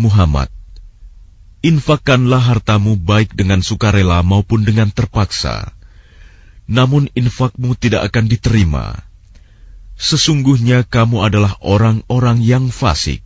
Muhammad, 0.00 0.48
infakkanlah 1.60 2.40
hartamu 2.40 2.96
baik 2.96 3.36
dengan 3.36 3.60
sukarela 3.60 4.24
maupun 4.24 4.64
dengan 4.64 4.88
terpaksa. 4.88 5.76
Namun 6.72 7.12
infakmu 7.12 7.76
tidak 7.76 8.06
akan 8.08 8.24
diterima 8.32 8.86
sesungguhnya 10.02 10.82
kamu 10.94 11.16
adalah 11.30 11.52
orang-orang 11.62 12.38
yang 12.42 12.66
fasik. 12.68 13.22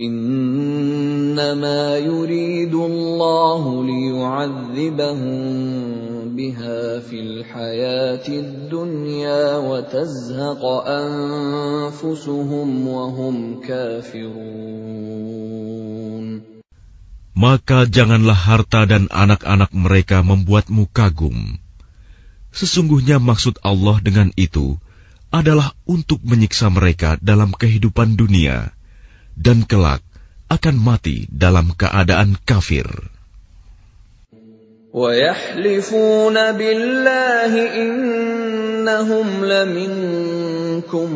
إنما 0.00 1.96
يريد 1.98 2.74
الله 2.74 3.62
ليعذبهم 3.90 5.93
بها 6.36 7.00
في 7.06 7.16
الحياة 7.20 8.26
الدنيا 8.28 9.46
وتزهق 9.62 10.62
أنفسهم 11.06 12.68
وهم 12.86 13.36
كافرون 13.62 14.94
Maka 17.34 17.82
janganlah 17.90 18.38
harta 18.46 18.86
dan 18.86 19.10
anak-anak 19.10 19.74
mereka 19.74 20.22
membuatmu 20.22 20.86
kagum. 20.94 21.58
Sesungguhnya 22.54 23.18
maksud 23.18 23.58
Allah 23.66 23.98
dengan 24.00 24.30
itu 24.38 24.78
adalah 25.34 25.74
untuk 25.84 26.22
menyiksa 26.22 26.70
mereka 26.70 27.18
dalam 27.18 27.50
kehidupan 27.52 28.14
dunia 28.14 28.70
dan 29.34 29.66
kelak 29.66 30.00
akan 30.46 30.78
mati 30.78 31.26
dalam 31.26 31.74
keadaan 31.74 32.38
kafir. 32.48 32.86
وَيَحْلِفُونَ 34.94 36.36
بِاللَّهِ 36.54 37.52
إِنَّهُمْ 37.82 39.26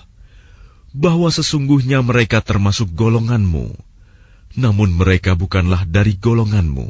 bahwa 0.92 1.32
sesungguhnya 1.32 2.04
mereka 2.04 2.44
termasuk 2.44 2.92
golonganmu, 3.00 3.72
namun 4.60 4.90
mereka 4.92 5.40
bukanlah 5.40 5.88
dari 5.88 6.20
golonganmu 6.20 6.88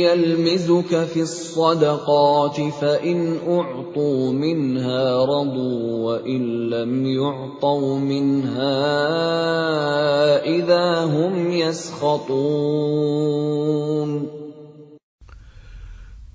يلمزك 0.07 0.93
في 1.15 1.21
الصدقات 1.25 2.57
فإن 2.81 3.19
أعطوا 3.49 4.23
منها 4.33 5.25
رضوا 5.25 5.81
وإن 6.07 6.69
لم 6.71 7.07
يعطوا 7.07 7.99
منها 7.99 9.09
إذا 10.45 10.89
هم 11.09 11.35
يسخطون 11.53 14.11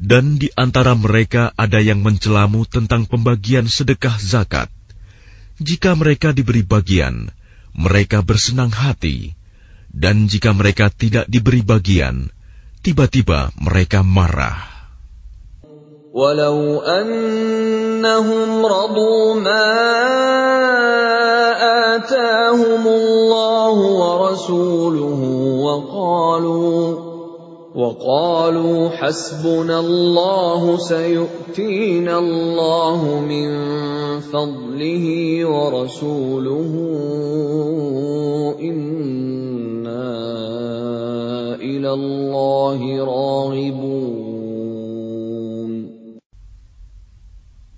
Dan 0.01 0.25
di 0.41 0.47
antara 0.57 0.95
mereka 0.97 1.53
ada 1.53 1.77
yang 1.85 2.01
mencelamu 2.01 2.65
tentang 2.65 3.05
pembagian 3.05 3.67
sedekah 3.69 4.17
zakat. 4.17 4.73
Jika 5.57 5.97
mereka 5.97 6.29
diberi 6.37 6.61
bagian, 6.61 7.33
mereka 7.73 8.21
bersenang 8.21 8.69
hati, 8.69 9.33
dan 9.89 10.29
jika 10.29 10.53
mereka 10.53 10.93
tidak 10.93 11.25
diberi 11.25 11.65
bagian, 11.65 12.29
tiba-tiba 12.85 13.49
mereka 13.57 14.01
marah. 14.05 14.77
ولو 16.13 16.81
أنهم 16.81 18.49
رضوا 18.65 19.25
ما 19.41 19.65
wa 23.77 24.11
rasuluhu 24.31 25.59
wa 25.59 25.75
qalu 25.83 27.05
وقالوا 27.77 28.89
حسبنا 28.97 29.77
الله 29.83 30.61
سيؤتينا 30.77 32.15
Allahu 32.17 33.07
min. 33.21 33.96
فضله 34.33 35.05
ورسوله 35.53 36.73
إنا 38.69 40.09
إلى 41.69 41.89
الله 41.99 42.79
راغبون 43.11 44.33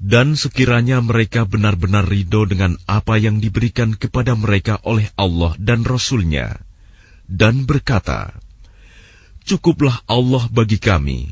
Dan 0.10 0.34
sekiranya 0.34 1.06
mereka 1.06 1.45
benar-benar 1.45 2.10
ridho 2.10 2.41
dengan 2.50 2.82
apa 2.89 3.22
yang 3.22 3.38
diberikan 3.38 3.93
kepada 3.93 4.34
mereka 4.34 4.82
oleh 4.89 5.06
Allah 5.14 5.54
dan 5.62 5.86
Rasulnya, 5.86 6.58
dan 7.30 7.70
berkata, 7.70 8.34
Cukuplah 9.45 10.02
Allah 10.10 10.50
bagi 10.50 10.82
kami. 10.82 11.30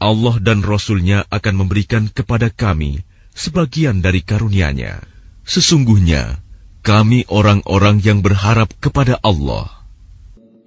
Allah 0.00 0.40
dan 0.40 0.64
Rasulnya 0.64 1.28
akan 1.28 1.54
memberikan 1.60 2.08
kepada 2.08 2.48
kami 2.48 3.04
sebagian 3.34 4.02
dari 4.02 4.20
karunia-Nya. 4.22 4.98
Sesungguhnya, 5.46 6.38
kami 6.86 7.26
orang-orang 7.30 8.02
yang 8.02 8.22
berharap 8.22 8.70
kepada 8.82 9.18
Allah. 9.22 9.79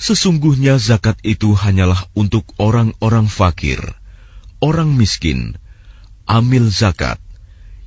Sesungguhnya 0.00 0.74
zakat 0.80 1.20
itu 1.20 1.52
hanyalah 1.52 2.00
untuk 2.16 2.48
orang-orang 2.56 3.28
fakir, 3.28 3.76
orang 4.64 4.88
miskin, 4.96 5.60
amil 6.24 6.72
zakat, 6.72 7.20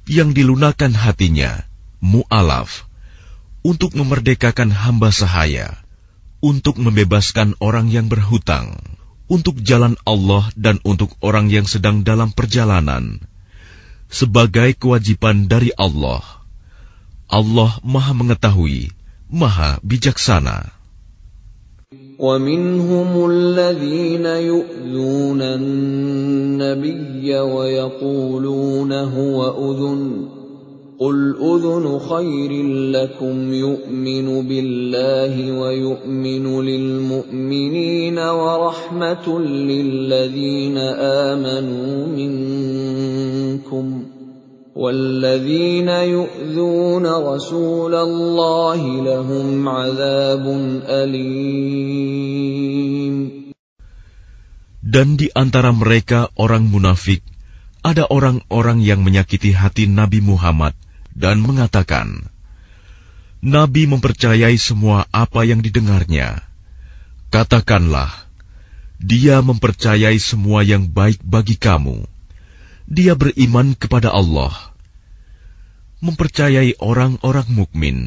yang 0.06 0.38
dilunakan 0.38 0.93
hatinya, 0.93 1.66
mu'alaf, 2.06 2.86
untuk 3.66 3.98
memerdekakan 3.98 4.70
hamba 4.70 5.10
sahaya, 5.10 5.82
untuk 6.45 6.78
membebaskan 6.78 7.58
orang 7.58 7.89
yang 7.89 8.06
berhutang, 8.06 8.70
untuk 9.26 9.58
jalan 9.66 9.98
Allah 10.06 10.45
dan 10.54 10.78
untuk 10.86 11.18
orang 11.26 11.50
yang 11.50 11.66
sedang 11.66 12.06
dalam 12.06 12.30
perjalanan, 12.38 13.18
sebagai 14.12 14.76
kewajiban 14.76 15.47
dari 15.47 15.70
Allah. 15.76 16.24
Allah 17.28 17.72
Maha 17.84 18.14
Mengetahui, 18.16 18.91
Maha 19.32 19.78
Bijaksana. 19.84 20.76
ومنهم 22.18 23.30
الذين 23.30 24.26
يؤذون 24.26 25.41
النبي 25.41 27.30
ويقولون 27.39 28.91
هو 28.93 29.38
أذن 29.70 29.99
قل 30.98 31.38
أذن 31.38 31.86
خير 32.10 32.52
لكم 32.98 33.54
يؤمن 33.54 34.28
بالله 34.50 35.36
ويؤمن 35.62 36.45
للمؤمنين 36.66 38.18
ورحمة 38.18 39.26
للذين 39.39 40.78
آمنوا 41.30 41.95
منكم 42.18 43.86
والذين 44.76 45.88
يؤذون 45.89 47.06
رسول 47.06 47.93
الله 47.95 48.82
لهم 49.06 49.70
عذاب 49.70 50.45
أليم 50.89 53.38
Dan 54.88 55.20
di 55.20 55.28
antara 55.36 55.76
mereka 55.76 56.32
orang 56.39 56.72
munafik, 56.74 57.20
ada 57.86 58.08
orang-orang 58.10 58.80
yang 58.80 59.04
menyakiti 59.04 59.52
hati 59.52 59.84
Nabi 59.84 60.24
Muhammad 60.24 60.72
dan 61.18 61.41
mengatakan, 61.41 62.30
Nabi 63.41 63.89
mempercayai 63.89 64.53
semua 64.61 65.09
apa 65.09 65.41
yang 65.49 65.65
didengarnya. 65.65 66.45
Katakanlah, 67.34 68.09
dia 69.01 69.41
mempercayai 69.41 70.22
semua 70.22 70.61
yang 70.61 70.86
baik 70.93 71.20
bagi 71.26 71.57
kamu. 71.57 72.05
Dia 72.88 73.18
beriman 73.20 73.74
kepada 73.76 74.13
Allah, 74.13 74.53
mempercayai 76.05 76.78
orang-orang 76.80 77.47
mukmin, 77.51 77.97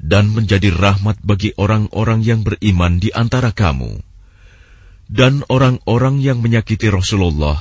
dan 0.00 0.32
menjadi 0.34 0.72
rahmat 0.74 1.20
bagi 1.22 1.52
orang-orang 1.60 2.24
yang 2.24 2.40
beriman 2.48 2.96
di 2.98 3.12
antara 3.14 3.52
kamu. 3.54 4.00
Dan 5.08 5.40
orang-orang 5.48 6.20
yang 6.20 6.40
menyakiti 6.44 6.88
Rasulullah 6.92 7.60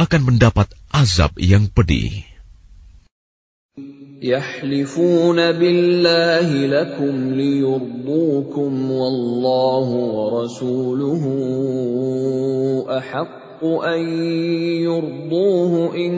akan 0.00 0.22
mendapat 0.32 0.68
azab 0.92 1.36
yang 1.40 1.68
pedih. 1.68 2.24
يحلفون 4.26 5.38
بالله 5.58 6.48
لكم 6.76 7.14
ليرضوكم 7.40 8.72
والله 9.00 9.88
ورسوله 10.16 11.22
أحق 12.98 13.62
أن 13.94 14.02
يرضوه 14.88 15.72
إن 15.94 16.12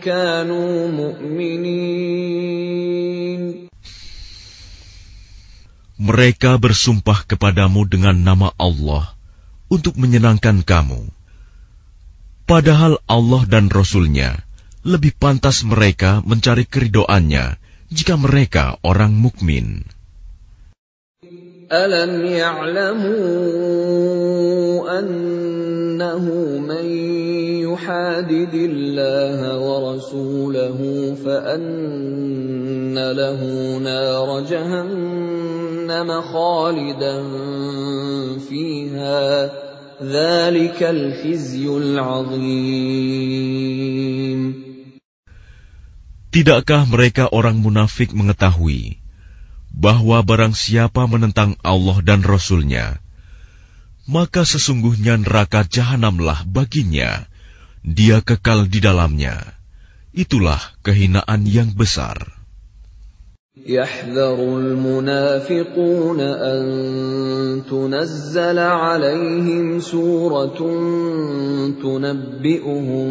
كانوا 0.00 0.74
مؤمنين 0.86 3.66
Mereka 5.96 6.60
bersumpah 6.62 7.24
kepadamu 7.26 7.82
dengan 7.88 8.12
nama 8.14 8.52
Allah 8.60 9.10
untuk 9.72 9.96
menyenangkan 9.98 10.60
kamu. 10.62 11.02
Padahal 12.46 13.00
Allah 13.10 13.42
dan 13.50 13.66
Rasulnya 13.72 14.36
nya 14.38 14.45
lebih 14.86 15.18
pantas 15.18 15.66
mereka 15.66 16.22
mencari 16.22 16.62
keridoannya 16.62 17.58
jika 17.90 18.14
mereka 18.14 18.78
orang 18.86 19.10
mukmin. 19.18 19.82
Alam 21.66 22.22
ya'lamu 22.22 23.18
annahu 24.86 26.62
man 26.62 26.86
yuhadidillaha 27.66 29.58
wa 29.58 29.76
rasulahu 29.90 31.18
fa 31.18 31.58
anna 31.58 33.10
lahu 33.10 33.82
nara 33.82 34.38
jahannam 34.46 36.08
khalidan 36.30 37.26
fiha 38.46 39.50
dzalikal 39.98 40.98
khizyul 41.18 41.98
azim 41.98 44.65
Tidakkah 46.36 46.84
mereka 46.92 47.32
orang 47.32 47.64
munafik 47.64 48.12
mengetahui 48.12 49.00
bahwa 49.72 50.20
barang 50.20 50.52
siapa 50.52 51.08
menentang 51.08 51.56
Allah 51.64 52.04
dan 52.04 52.20
Rasul-Nya, 52.20 53.00
maka 54.04 54.44
sesungguhnya 54.44 55.16
neraka 55.16 55.64
jahanamlah 55.64 56.44
baginya, 56.44 57.24
dia 57.80 58.20
kekal 58.20 58.68
di 58.68 58.84
dalamnya. 58.84 59.48
Itulah 60.12 60.60
kehinaan 60.84 61.48
yang 61.48 61.72
besar. 61.72 62.35
يحذر 63.56 64.36
المنافقون 64.58 66.20
أن 66.20 66.60
تنزل 67.70 68.58
عليهم 68.58 69.66
سورة 69.80 70.58
تنبئهم 71.82 73.08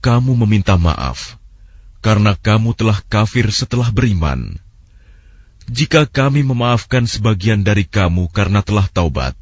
kamu 0.00 0.32
meminta 0.32 0.80
maaf, 0.80 1.36
karena 2.00 2.32
kamu 2.32 2.72
telah 2.72 3.04
kafir 3.12 3.44
setelah 3.52 3.92
beriman. 3.92 4.56
Jika 5.68 6.08
kami 6.08 6.40
memaafkan 6.48 7.04
sebagian 7.04 7.60
dari 7.60 7.84
kamu 7.84 8.32
karena 8.32 8.64
telah 8.64 8.88
taubat, 8.88 9.36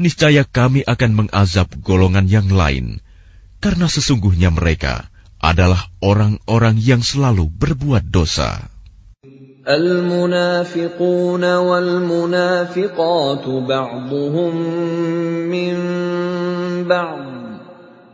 niscaya 0.00 0.44
kami 0.48 0.82
akan 0.84 1.12
mengazab 1.24 1.68
golongan 1.80 2.28
yang 2.28 2.48
lain, 2.52 3.00
karena 3.64 3.88
sesungguhnya 3.88 4.52
mereka 4.52 5.08
adalah 5.40 5.88
orang-orang 6.00 6.76
yang 6.80 7.00
selalu 7.02 7.48
berbuat 7.50 8.02
dosa. 8.08 8.68
المنافقون 9.66 11.42
والمنافقات 11.44 13.44
بعضهم 13.66 14.52
من 15.50 15.74
بعض 16.86 17.26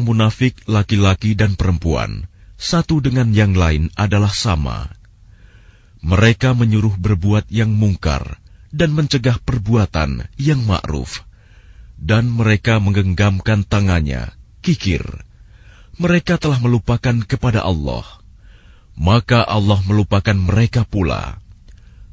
munafik 0.00 0.64
laki-laki 0.64 1.36
dan 1.36 1.60
perempuan 1.60 2.24
satu 2.56 3.04
dengan 3.04 3.36
yang 3.36 3.52
lain 3.52 3.92
adalah 4.00 4.32
sama. 4.32 4.88
Mereka 6.00 6.56
menyuruh 6.56 6.96
berbuat 6.96 7.44
yang 7.52 7.68
mungkar 7.68 8.40
dan 8.72 8.96
mencegah 8.96 9.44
perbuatan 9.44 10.24
yang 10.40 10.64
ma'ruf. 10.64 11.20
Dan 12.00 12.32
mereka 12.32 12.80
menggenggamkan 12.80 13.68
tangannya, 13.68 14.32
kikir. 14.64 15.04
Mereka 16.00 16.40
telah 16.40 16.56
melupakan 16.64 17.16
kepada 17.28 17.60
Allah 17.60 18.23
maka 18.98 19.42
Allah 19.44 19.78
melupakan 19.86 20.34
mereka 20.38 20.84
pula. 20.86 21.38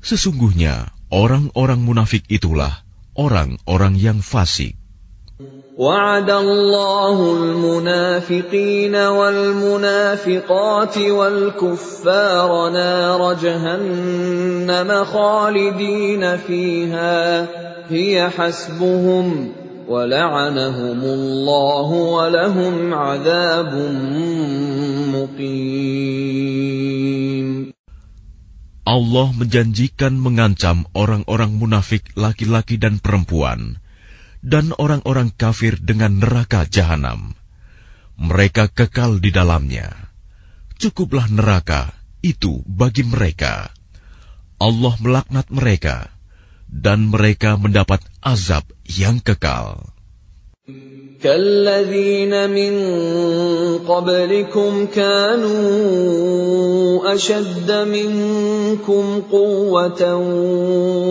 Sesungguhnya 0.01 0.89
orang-orang 1.13 1.77
munafik 1.81 2.25
itulah 2.29 2.81
orang-orang 3.17 3.95
yang 3.97 4.19
fasik. 4.21 4.75
وعد 5.81 6.27
الله 6.29 7.17
المنافقين 7.33 8.95
والمنافقات 8.95 10.97
والكفار 10.97 12.51
نار 12.69 13.21
جهنم 13.33 14.89
خالدين 15.05 16.37
فيها 16.37 17.47
هي 17.89 18.29
حسبهم 18.29 19.51
ولعنهم 19.93 20.99
الله 21.19 21.87
ولهم 22.17 22.75
عذاب 23.03 23.71
مقيم 25.15 27.49
Allah 28.91 29.29
menjanjikan 29.39 30.11
mengancam 30.19 30.83
orang-orang 30.91 31.51
munafik 31.55 32.01
laki-laki 32.17 32.75
dan 32.81 32.99
perempuan 32.99 33.77
dan 34.43 34.73
orang-orang 34.83 35.29
kafir 35.31 35.77
dengan 35.79 36.11
neraka 36.19 36.67
jahanam. 36.67 37.31
Mereka 38.19 38.67
kekal 38.75 39.21
di 39.23 39.29
dalamnya. 39.31 39.87
Cukuplah 40.81 41.29
neraka 41.31 41.93
itu 42.25 42.65
bagi 42.67 43.03
mereka. 43.13 43.69
Allah 44.59 44.93
melaknat 44.99 45.47
mereka. 45.53 45.97
dan 46.71 47.11
mereka 47.11 47.59
mendapat 47.59 47.99
azab 48.23 48.63
yang 48.87 49.19
kekal. 49.21 49.83
كالذين 51.21 52.33
من 52.49 52.75
قبلكم 53.85 54.85
كانوا 54.85 55.85
أشد 57.13 57.69
منكم 57.71 59.05
قوة 59.31 60.01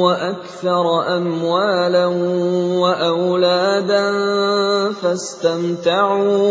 وأكثر 0.02 0.86
أموالا 1.18 2.06
وأولادا 2.74 4.06
فاستمتعوا 4.98 6.50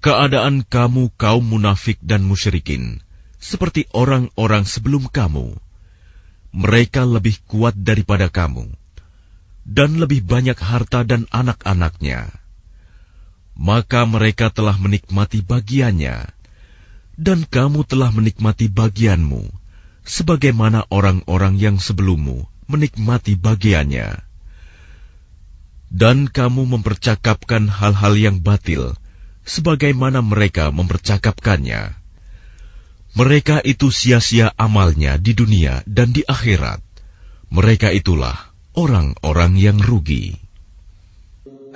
Keadaan 0.00 0.64
kamu 0.64 1.02
kaum 1.20 1.44
munafik 1.44 2.00
dan 2.00 2.24
musyrikin 2.24 3.04
seperti 3.36 3.84
orang-orang 3.92 4.64
sebelum 4.64 5.12
kamu. 5.12 5.60
Mereka 6.56 7.04
lebih 7.04 7.36
kuat 7.44 7.76
daripada 7.76 8.32
kamu 8.32 8.72
dan 9.68 10.00
lebih 10.00 10.24
banyak 10.24 10.56
harta 10.56 11.04
dan 11.04 11.28
anak-anaknya. 11.28 12.32
Maka 13.60 14.08
mereka 14.08 14.48
telah 14.48 14.80
menikmati 14.80 15.44
bagiannya 15.44 16.24
dan 17.20 17.44
kamu 17.44 17.84
telah 17.84 18.08
menikmati 18.08 18.72
bagianmu 18.72 19.44
sebagaimana 20.08 20.88
orang-orang 20.88 21.54
yang 21.60 21.76
sebelummu 21.76 22.48
menikmati 22.66 23.36
bagiannya. 23.36 24.24
Dan 25.92 26.28
kamu 26.28 26.68
mempercakapkan 26.74 27.68
hal-hal 27.68 28.14
yang 28.16 28.36
batil, 28.44 28.96
sebagaimana 29.48 30.20
mereka 30.24 30.68
mempercakapkannya. 30.72 31.96
Mereka 33.16 33.64
itu 33.64 33.88
sia-sia 33.88 34.52
amalnya 34.60 35.16
di 35.16 35.32
dunia 35.32 35.80
dan 35.88 36.12
di 36.12 36.24
akhirat. 36.28 36.84
Mereka 37.48 37.88
itulah 37.96 38.36
orang-orang 38.76 39.56
yang 39.56 39.78
rugi. 39.80 40.36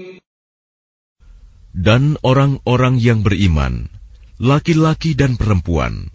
dan 1.87 2.01
orang-orang 2.31 2.95
yang 3.07 3.19
beriman, 3.25 3.89
laki-laki 4.37 5.11
dan 5.21 5.33
perempuan, 5.41 6.13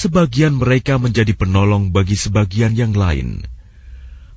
sebagian 0.00 0.54
mereka 0.62 0.98
menjadi 0.98 1.32
penolong 1.38 1.84
bagi 1.94 2.18
sebagian 2.18 2.74
yang 2.74 2.90
lain. 3.04 3.46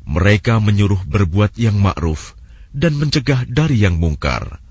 Mereka 0.06 0.62
menyuruh 0.62 1.02
berbuat 1.10 1.58
yang 1.66 1.82
ma'ruf 1.82 2.38
dan 2.82 2.94
mencegah 3.02 3.42
dari 3.50 3.78
yang 3.86 3.98
mungkar, 3.98 4.62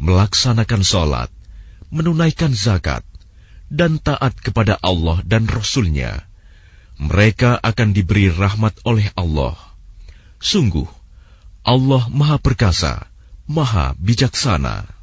melaksanakan 0.00 0.82
sholat, 0.90 1.30
menunaikan 1.92 2.56
zakat, 2.56 3.04
dan 3.68 4.00
taat 4.00 4.32
kepada 4.40 4.80
Allah 4.80 5.20
dan 5.20 5.44
Rasulnya. 5.52 6.24
Mereka 6.96 7.60
akan 7.60 7.88
diberi 7.92 8.32
rahmat 8.32 8.72
oleh 8.88 9.12
Allah. 9.20 9.52
Sungguh, 10.40 10.88
Allah 11.60 12.02
Maha 12.08 12.40
Perkasa, 12.40 13.04
Maha 13.52 13.92
Bijaksana. 14.00 14.95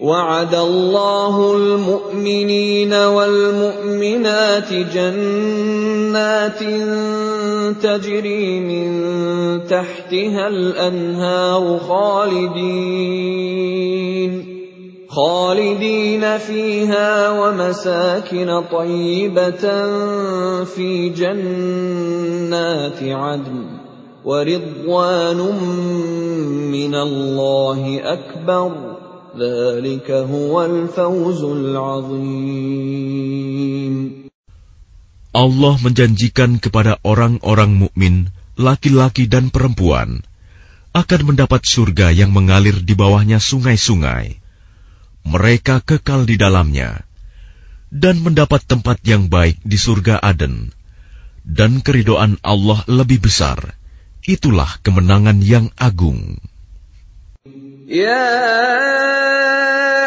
وعد 0.00 0.54
الله 0.54 1.56
المؤمنين 1.56 2.92
والمؤمنات 2.92 4.68
جنات 4.92 6.60
تجري 7.82 8.46
من 8.60 8.84
تحتها 9.64 10.44
الانهار 10.48 11.78
خالدين 11.78 14.56
خالدين 15.08 16.38
فيها 16.38 17.40
ومساكن 17.40 18.62
طيبه 18.72 19.64
في 20.64 21.08
جنات 21.16 22.98
عدن 23.02 23.64
ورضوان 24.24 25.38
من 26.76 26.94
الله 26.94 28.00
اكبر 28.04 28.96
Allah 35.36 35.74
menjanjikan 35.84 36.50
kepada 36.56 36.96
orang-orang 37.04 37.70
mukmin, 37.76 38.32
laki-laki 38.56 39.28
dan 39.28 39.52
perempuan, 39.52 40.24
akan 40.96 41.20
mendapat 41.28 41.68
surga 41.68 42.16
yang 42.16 42.32
mengalir 42.32 42.80
di 42.80 42.96
bawahnya 42.96 43.36
sungai-sungai. 43.36 44.40
Mereka 45.28 45.84
kekal 45.84 46.24
di 46.24 46.40
dalamnya 46.40 47.04
dan 47.92 48.16
mendapat 48.24 48.64
tempat 48.64 49.04
yang 49.04 49.28
baik 49.28 49.60
di 49.60 49.76
surga 49.76 50.16
Aden. 50.24 50.72
Dan 51.44 51.84
keridoan 51.84 52.40
Allah 52.40 52.80
lebih 52.88 53.20
besar. 53.28 53.60
Itulah 54.24 54.80
kemenangan 54.80 55.38
yang 55.44 55.68
agung. 55.76 56.40
يا 57.86 58.82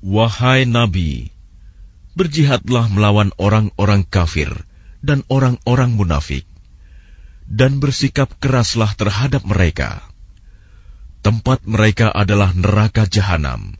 Wahai 0.01 0.65
Nabi, 0.69 1.29
berjihadlah 2.17 2.85
melawan 2.93 3.29
orang-orang 3.41 4.01
kafir 4.05 4.49
dan 5.05 5.21
orang-orang 5.29 5.93
munafik. 5.97 6.45
dan 7.51 7.83
bersikap 7.83 8.31
keraslah 8.39 8.95
terhadap 8.95 9.43
mereka. 9.43 9.99
Tempat 11.21 11.59
mereka 11.67 12.07
adalah 12.15 12.49
neraka 12.55 13.03
jahanam, 13.05 13.73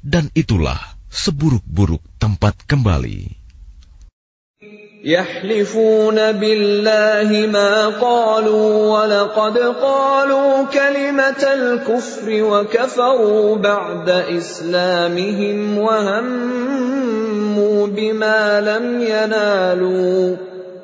dan 0.00 0.30
itulah 0.38 0.78
seburuk-buruk 1.10 2.00
tempat 2.22 2.54
kembali. 2.70 3.28
يحلفون 5.00 6.18
بالله 6.36 7.48
ما 7.48 7.86
قالوا 7.88 9.00
ولقد 9.00 9.58
قالوا 9.80 10.66
كلمة 10.68 11.40
الكفر 11.40 12.28
وكفروا 12.42 13.56
بعد 13.56 14.08
إسلامهم 14.10 15.78
وهموا 15.78 17.86
بما 17.96 18.60
لم 18.60 19.00
ينالوا 19.00 20.36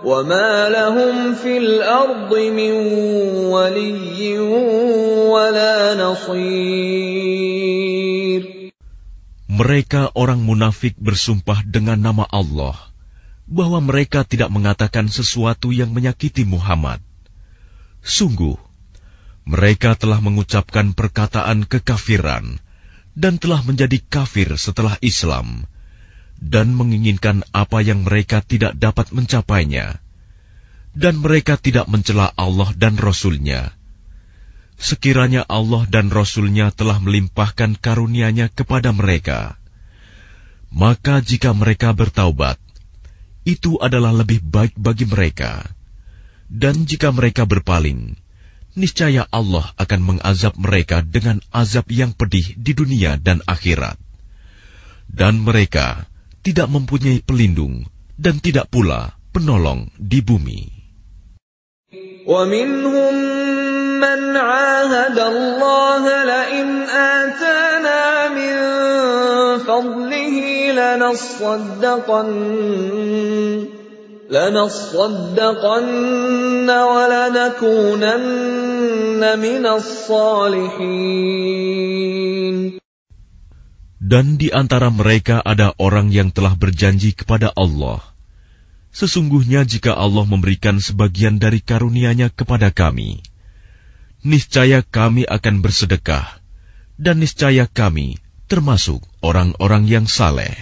Mereka 0.00 0.12
orang 10.14 10.38
munafik 10.38 10.94
bersumpah 11.02 11.66
dengan 11.66 11.98
nama 11.98 12.22
Allah 12.30 12.78
bahwa 13.50 13.82
mereka 13.82 14.22
tidak 14.22 14.54
mengatakan 14.54 15.10
sesuatu 15.10 15.74
yang 15.74 15.90
menyakiti 15.90 16.46
Muhammad. 16.46 17.02
Sungguh, 18.06 18.54
mereka 19.50 19.98
telah 19.98 20.22
mengucapkan 20.22 20.94
perkataan 20.94 21.66
kekafiran 21.66 22.46
dan 23.18 23.34
telah 23.42 23.66
menjadi 23.66 23.98
kafir 24.06 24.54
setelah 24.62 24.94
Islam 25.02 25.66
dan 26.38 26.70
menginginkan 26.74 27.42
apa 27.50 27.82
yang 27.82 28.06
mereka 28.06 28.40
tidak 28.40 28.78
dapat 28.78 29.10
mencapainya, 29.10 29.98
dan 30.94 31.18
mereka 31.18 31.58
tidak 31.58 31.90
mencela 31.90 32.30
Allah 32.38 32.70
dan 32.78 32.94
Rasul-Nya. 32.96 33.74
Sekiranya 34.78 35.42
Allah 35.50 35.82
dan 35.90 36.14
Rasul-Nya 36.14 36.70
telah 36.72 37.02
melimpahkan 37.02 37.74
karunia-Nya 37.74 38.54
kepada 38.54 38.94
mereka, 38.94 39.58
maka 40.70 41.18
jika 41.18 41.50
mereka 41.52 41.90
bertaubat, 41.92 42.56
itu 43.42 43.76
adalah 43.82 44.14
lebih 44.14 44.38
baik 44.42 44.78
bagi 44.78 45.06
mereka. 45.10 45.66
Dan 46.48 46.88
jika 46.88 47.12
mereka 47.12 47.44
berpaling, 47.44 48.16
niscaya 48.72 49.28
Allah 49.28 49.68
akan 49.76 50.00
mengazab 50.00 50.56
mereka 50.56 51.04
dengan 51.04 51.44
azab 51.52 51.84
yang 51.92 52.16
pedih 52.16 52.56
di 52.56 52.72
dunia 52.72 53.20
dan 53.20 53.44
akhirat. 53.44 54.00
Dan 55.12 55.44
mereka, 55.44 56.08
tidak 56.48 56.68
mempunyai 56.72 57.20
pelindung 57.28 57.74
dan 58.24 58.40
tidak 58.40 58.72
pula 58.72 59.12
penolong 59.36 59.92
di 60.00 60.24
bumi. 60.24 60.80
Dan 84.08 84.40
di 84.40 84.48
antara 84.48 84.88
mereka 84.88 85.44
ada 85.44 85.76
orang 85.76 86.08
yang 86.08 86.32
telah 86.32 86.56
berjanji 86.56 87.12
kepada 87.12 87.52
Allah, 87.52 88.00
Sesungguhnya 88.88 89.68
jika 89.68 89.92
Allah 90.04 90.24
memberikan 90.24 90.80
sebagian 90.80 91.36
dari 91.36 91.60
karunia-Nya 91.60 92.32
kepada 92.32 92.72
kami, 92.72 93.20
niscaya 94.24 94.80
kami 94.80 95.22
akan 95.28 95.60
bersedekah, 95.60 96.24
dan 96.96 97.20
niscaya 97.20 97.68
kami 97.68 98.16
termasuk 98.48 99.04
orang-orang 99.20 99.84
yang 99.84 100.06
saleh. 100.08 100.56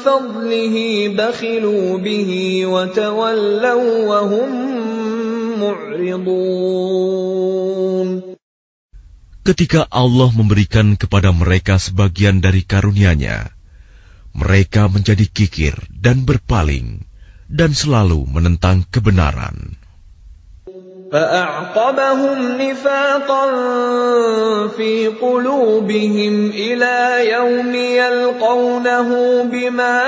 فضله 0.00 0.84
معرضون 5.60 8.08
Ketika 9.46 9.86
Allah 9.94 10.26
memberikan 10.34 10.98
kepada 10.98 11.30
mereka 11.30 11.78
sebagian 11.78 12.42
dari 12.42 12.66
karunia-Nya, 12.66 13.54
mereka 14.34 14.90
menjadi 14.90 15.22
kikir 15.30 15.78
dan 15.94 16.26
berpaling 16.26 17.06
dan 17.46 17.70
selalu 17.72 18.26
menentang 18.34 18.82
kebenaran. 18.90 19.78
فأعقبهم 21.06 22.58
نفاقا 22.60 23.46
في 24.76 25.06
قلوبهم 25.22 26.34
إلى 26.50 26.98
يوم 27.30 27.74
يلقونه 28.02 29.08
بما 29.46 30.00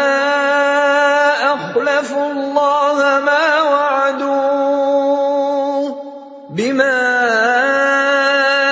أخلفوا 1.55 2.31
الله 2.35 2.99
ما 3.23 3.47
وعدوه 3.63 5.28
بما 6.49 6.97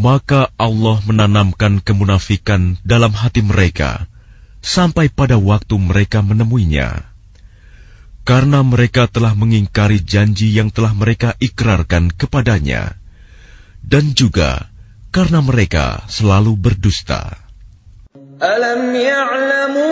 Maka 0.00 0.48
Allah 0.56 0.96
menanamkan 1.04 1.84
kemunafikan 1.84 2.80
dalam 2.88 3.12
hati 3.12 3.44
mereka 3.44 4.08
sampai 4.64 5.12
pada 5.12 5.36
waktu 5.36 5.76
mereka 5.76 6.24
menemuinya. 6.24 7.04
Karena 8.24 8.64
mereka 8.64 9.12
telah 9.12 9.36
mengingkari 9.36 10.00
janji 10.00 10.56
yang 10.56 10.72
telah 10.72 10.96
mereka 10.96 11.36
ikrarkan 11.36 12.08
kepadanya. 12.16 12.96
Dan 13.84 14.16
juga, 14.16 14.72
karena 15.10 15.40
mereka 15.42 16.06
selalu 16.06 16.54
berdusta. 16.54 17.34
Alam 18.40 18.80
ya'lamu 18.94 19.90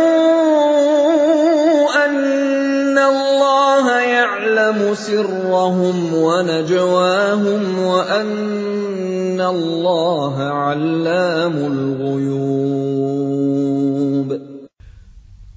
anna 2.06 3.04
Allah 3.12 3.84
ya'lamu 4.18 4.88
sirrahum 4.96 5.96
wa 6.24 6.36
najwahum 6.48 7.62
wa 7.90 8.00
anna 8.18 9.44
Allah 9.52 10.34
'allamul 10.72 11.80
ghuyub. 12.00 14.28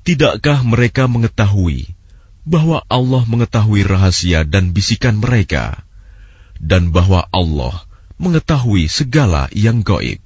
Tidakkah 0.04 0.60
mereka 0.68 1.06
mengetahui 1.08 1.86
bahwa 2.44 2.82
Allah 2.92 3.24
mengetahui 3.30 3.82
rahasia 3.88 4.42
dan 4.44 4.74
bisikan 4.76 5.16
mereka 5.24 5.80
dan 6.60 6.90
bahwa 6.92 7.24
Allah 7.32 7.86
mengetahui 8.22 8.86
segala 8.86 9.50
yang 9.52 9.82
gaib. 9.82 10.22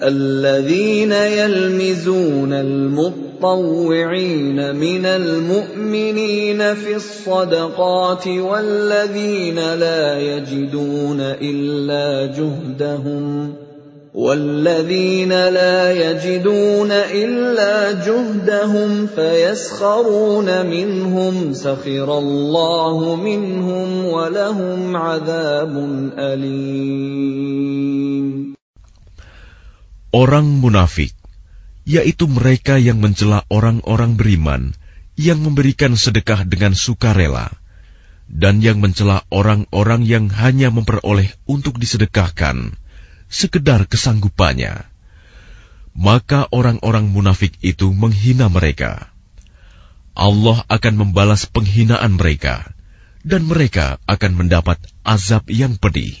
الذين 0.00 1.06
يلمزون 1.12 2.52
المطوعين 2.52 4.74
من 4.76 5.04
المؤمنين 5.06 6.74
في 6.74 6.96
الصدقات 6.96 8.26
والذين 8.28 9.54
لا 9.58 10.18
يجدون 10.20 11.20
إلا 11.20 12.26
جهدهم 12.38 13.54
والذين 14.14 15.32
لا 15.50 15.90
يجدون 15.92 16.90
إلا 16.94 18.06
جهدهم 18.06 19.06
فيسخرون 19.10 20.48
منهم 20.66 21.54
سخر 21.54 22.18
الله 22.18 23.16
منهم 23.16 23.88
ولهم 24.04 24.96
عذاب 24.96 25.74
أليم 26.18 28.54
Orang 30.14 30.46
munafik, 30.62 31.10
yaitu 31.82 32.30
mereka 32.30 32.78
yang 32.78 33.02
mencela 33.02 33.42
orang-orang 33.50 34.14
beriman, 34.14 34.70
yang 35.18 35.42
memberikan 35.42 35.98
sedekah 35.98 36.46
dengan 36.46 36.70
sukarela, 36.78 37.50
dan 38.30 38.62
yang 38.62 38.78
mencela 38.78 39.26
orang-orang 39.34 40.06
yang 40.06 40.30
hanya 40.30 40.70
memperoleh 40.70 41.34
untuk 41.50 41.82
disedekahkan, 41.82 42.78
sekedar 43.38 43.80
kesanggupannya. 43.92 44.74
Maka 45.98 46.40
orang-orang 46.58 47.06
munafik 47.16 47.58
itu 47.62 47.90
menghina 47.90 48.46
mereka. 48.46 48.92
Allah 50.14 50.58
akan 50.76 50.94
membalas 51.02 51.42
penghinaan 51.54 52.14
mereka, 52.20 52.62
dan 53.26 53.42
mereka 53.50 53.98
akan 54.14 54.32
mendapat 54.38 54.78
azab 55.14 55.42
yang 55.50 55.74
pedih. 55.82 56.14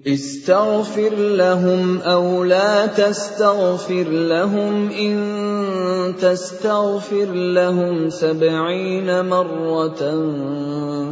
استغفر 0.00 1.36
لهم 1.36 2.00
لا 2.48 2.72
تستغفر 2.88 4.08
لهم 4.32 4.72
تستغفر 6.16 7.28
لهم 7.52 7.94
سبعين 8.08 9.08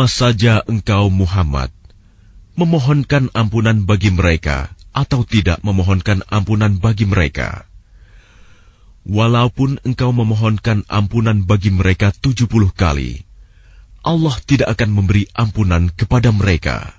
saja 0.05 0.61
engkau 0.69 1.09
Muhammad 1.09 1.73
memohonkan 2.53 3.34
ampunan 3.34 3.81
bagi 3.89 4.13
mereka 4.13 4.69
atau 4.93 5.25
tidak 5.34 5.57
memohonkan 5.65 6.21
ampunan 6.30 6.77
bagi 6.77 7.09
mereka. 7.09 7.65
Walaupun 9.01 9.81
engkau 9.81 10.13
memohonkan 10.13 10.85
ampunan 10.93 11.41
bagi 11.49 11.73
mereka 11.73 12.13
tujuh 12.21 12.45
puluh 12.45 12.69
kali, 12.69 13.25
Allah 14.03 14.35
tidak 14.43 14.67
akan 14.75 14.89
memberi 14.99 15.23
ampunan 15.31 15.88
kepada 15.88 16.30
mereka. 16.35 16.91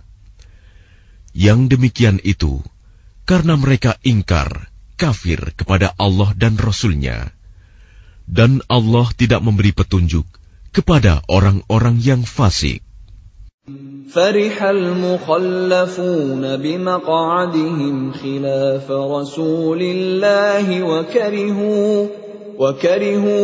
Yang 1.37 1.77
demikian 1.77 2.19
itu 2.25 2.65
karena 3.29 3.61
mereka 3.61 4.01
ingkar, 4.09 4.73
kafir 4.97 5.53
kepada 5.55 5.93
Allah 6.01 6.33
dan 6.35 6.57
Rasul-Nya. 6.57 7.29
Dan 8.25 8.65
Allah 8.73 9.05
tidak 9.21 9.45
memberi 9.45 9.77
petunjuk 9.77 10.25
kepada 10.73 11.21
orang-orang 11.29 12.01
yang 12.01 12.25
fasik. 12.25 12.84
فرح 14.13 14.57
المخلفون 14.65 16.57
بمقعدهم 16.57 18.13
خلاف 18.13 18.91
رسول 18.91 19.81
الله 19.83 20.83
وكرهوا 20.85 22.07
وكرهوا 22.59 23.39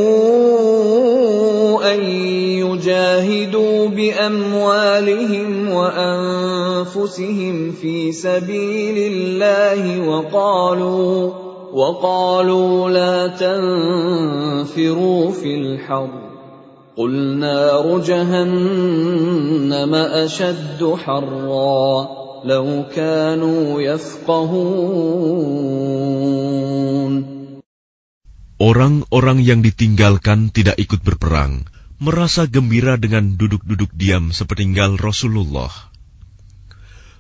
أن 1.95 2.01
يجاهدوا 2.37 3.89
بأموالهم 3.89 5.71
وأنفسهم 5.73 7.71
في 7.73 8.13
سبيل 8.13 9.13
الله 9.13 10.09
وقالوا 10.09 11.31
وقالوا 11.73 12.91
لا 12.91 13.27
تنفروا 13.29 15.31
في 15.31 15.55
الحرب 15.55 16.30
قل 17.01 17.15
نار 17.45 17.87
جهنم 18.09 19.93
أشد 20.25 20.81
حرا 21.01 21.89
لو 22.45 22.67
كانوا 22.97 23.81
يفقهون 23.81 24.91
Orang-orang 28.61 29.41
yang 29.41 29.65
ditinggalkan 29.65 30.53
tidak 30.53 30.77
ikut 30.85 31.01
berperang, 31.01 31.65
merasa 31.97 32.45
gembira 32.45 33.01
dengan 33.01 33.41
duduk-duduk 33.41 33.89
diam 33.97 34.25
sepeninggal 34.37 35.01
Rasulullah. 35.01 35.73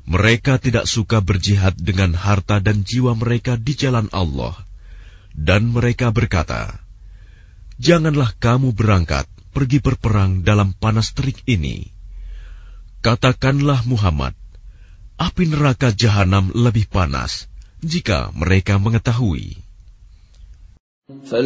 Mereka 0.05 0.61
tidak 0.61 0.85
suka 0.85 1.25
berjihad 1.25 1.73
dengan 1.81 2.13
harta 2.13 2.61
dan 2.61 2.85
jiwa 2.85 3.17
mereka 3.17 3.57
di 3.57 3.73
jalan 3.73 4.13
Allah. 4.13 4.53
Dan 5.33 5.63
mereka 5.73 6.13
berkata, 6.13 6.77
Janganlah 7.81 8.37
kamu 8.37 8.77
berangkat, 8.77 9.25
pergi 9.55 9.79
berperang 9.83 10.43
dalam 10.49 10.69
panas 10.83 11.09
terik 11.17 11.39
ini. 11.45 11.77
Katakanlah 13.05 13.81
Muhammad, 13.87 14.35
api 15.19 15.45
neraka 15.51 15.91
jahanam 15.95 16.51
lebih 16.55 16.87
panas 16.89 17.49
jika 17.83 18.31
mereka 18.37 18.79
mengetahui. 18.81 19.49
Maka 21.11 21.41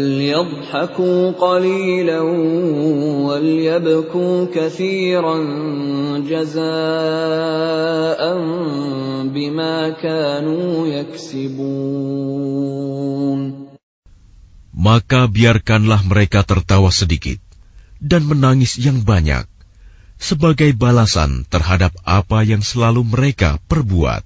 biarkanlah 15.32 16.00
mereka 16.10 16.40
tertawa 16.44 16.90
sedikit 16.92 17.40
dan 18.04 18.28
menangis 18.28 18.76
yang 18.76 19.00
banyak 19.00 19.48
sebagai 20.20 20.70
balasan 20.76 21.48
terhadap 21.48 21.92
apa 22.04 22.44
yang 22.44 22.60
selalu 22.60 23.00
mereka 23.02 23.56
perbuat. 23.72 24.22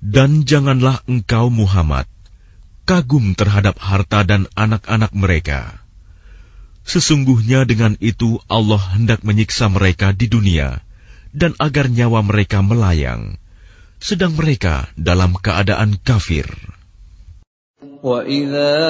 Dan 0.00 0.48
janganlah 0.48 1.04
engkau 1.04 1.52
Muhammad 1.52 2.08
kagum 2.88 3.36
terhadap 3.38 3.76
harta 3.78 4.24
dan 4.26 4.48
anak-anak 4.58 5.12
mereka. 5.14 5.76
Sesungguhnya 6.88 7.62
dengan 7.68 7.94
itu 8.02 8.40
Allah 8.50 8.80
hendak 8.98 9.20
menyiksa 9.22 9.68
mereka 9.70 10.10
di 10.16 10.26
dunia 10.26 10.80
dan 11.36 11.52
agar 11.62 11.86
nyawa 11.92 12.18
mereka 12.26 12.64
melayang, 12.66 13.36
sedang 14.02 14.32
mereka 14.34 14.88
dalam 14.98 15.36
keadaan 15.38 16.00
kafir. 16.02 16.48
وَإِذَا 18.02 18.88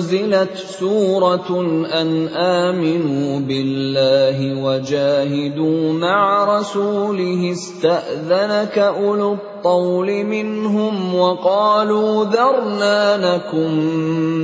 أنزلت 0.00 0.80
سورة 0.80 1.44
أن 1.92 2.10
آمنوا 2.32 3.30
بالله 3.44 4.38
وجاهدوا 4.64 5.80
مع 5.92 6.20
رسوله 6.56 7.52
استأذنك 7.52 8.76
أولو 8.78 9.30
الطول 9.34 10.24
منهم 10.24 11.14
وقالوا 11.14 12.24
ذرنا 12.24 12.98
نكن 13.20 13.72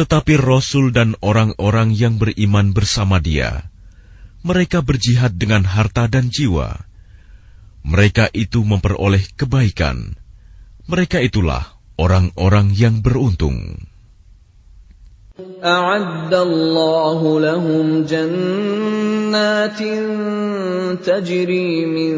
Tetapi 0.00 0.40
Rasul 0.40 0.96
dan 0.96 1.12
orang-orang 1.20 1.92
yang 1.92 2.16
beriman 2.16 2.72
bersama 2.72 3.20
dia, 3.20 3.68
mereka 4.40 4.80
berjihad 4.80 5.36
dengan 5.36 5.60
harta 5.60 6.08
dan 6.08 6.32
jiwa. 6.32 6.88
Mereka 7.84 8.32
itu 8.32 8.64
memperoleh 8.64 9.20
kebaikan. 9.36 10.16
Mereka 10.88 11.20
itulah 11.20 11.76
orang-orang 12.00 12.72
yang 12.72 13.04
beruntung. 13.04 13.76
أعد 15.64 16.32
الله 16.32 17.20
لهم 17.40 17.86
جنات 18.04 19.80
تجري 21.04 21.84
من 21.86 22.14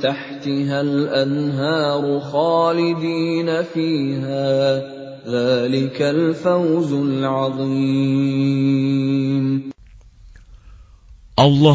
تحتها 0.00 0.78
الأنهار 0.80 2.04
خالدين 2.20 3.48
فيها 3.64 4.52
Allah 5.24 5.96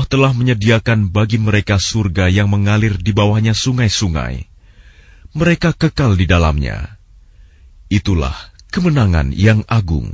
telah 0.06 0.32
menyediakan 0.38 1.10
bagi 1.10 1.42
mereka 1.42 1.82
surga 1.82 2.30
yang 2.30 2.46
mengalir 2.54 2.94
di 3.02 3.10
bawahnya 3.10 3.58
sungai-sungai. 3.58 4.46
Mereka 5.34 5.74
kekal 5.82 6.14
di 6.14 6.30
dalamnya. 6.30 7.02
Itulah 7.90 8.38
kemenangan 8.70 9.34
yang 9.34 9.66
agung. 9.66 10.14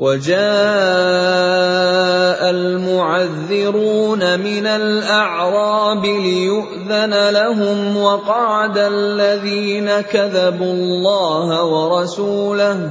وجاء 0.00 2.40
المعذرون 2.50 4.22
من 4.40 4.64
الاعراب 4.66 6.04
ليؤذن 6.24 7.14
لهم 7.30 7.96
وقعد 7.96 8.76
الذين 8.78 9.90
كذبوا 10.00 10.72
الله 10.72 11.46
ورسوله 11.64 12.90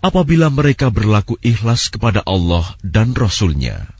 Apabila 0.00 0.48
mereka 0.54 0.88
berlaku 0.94 1.34
ikhlas 1.42 1.90
kepada 1.90 2.22
Allah 2.22 2.62
dan 2.86 3.10
Rasul-Nya, 3.18 3.90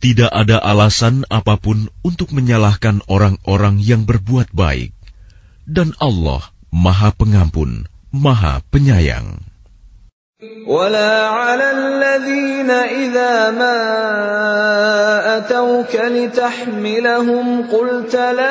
tidak 0.00 0.32
ada 0.32 0.56
alasan 0.64 1.28
apapun 1.28 1.92
untuk 2.00 2.32
menyalahkan 2.32 3.04
orang-orang 3.04 3.76
yang 3.84 4.08
berbuat 4.08 4.48
baik, 4.56 4.96
dan 5.68 5.92
Allah 6.00 6.40
Maha 6.72 7.12
Pengampun, 7.12 7.84
Maha 8.08 8.64
Penyayang. 8.72 9.44
ولا 10.66 11.26
على 11.28 11.70
الذين 11.70 12.70
إذا 12.70 13.50
ما 13.50 13.80
أتوك 15.36 15.94
لتحملهم 15.94 17.68
قلت 17.72 18.14
لا 18.16 18.48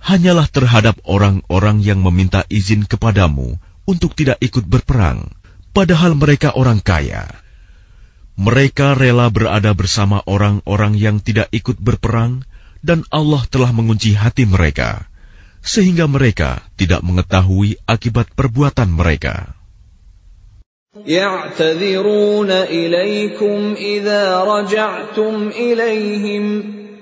hanyalah 0.00 0.48
terhadap 0.48 0.96
orang-orang 1.04 1.78
yang 1.84 2.00
meminta 2.00 2.42
izin 2.48 2.88
kepadamu 2.88 3.60
untuk 3.84 4.16
tidak 4.16 4.40
ikut 4.40 4.64
berperang, 4.66 5.28
padahal 5.76 6.16
mereka 6.16 6.56
orang 6.56 6.80
kaya. 6.80 7.28
Mereka 8.40 8.96
rela 8.96 9.28
berada 9.28 9.76
bersama 9.76 10.24
orang-orang 10.24 10.96
yang 10.96 11.20
tidak 11.20 11.52
ikut 11.52 11.76
berperang, 11.76 12.40
dan 12.80 13.04
Allah 13.12 13.44
telah 13.52 13.68
mengunci 13.76 14.16
hati 14.16 14.48
mereka, 14.48 15.04
sehingga 15.60 16.08
mereka 16.08 16.64
tidak 16.80 17.04
mengetahui 17.04 17.76
akibat 17.84 18.32
perbuatan 18.32 18.88
mereka. 18.88 19.52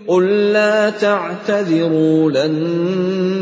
قل 0.08 0.52
لا 0.52 0.90
تعتذروا 0.90 2.30
لن 2.30 2.54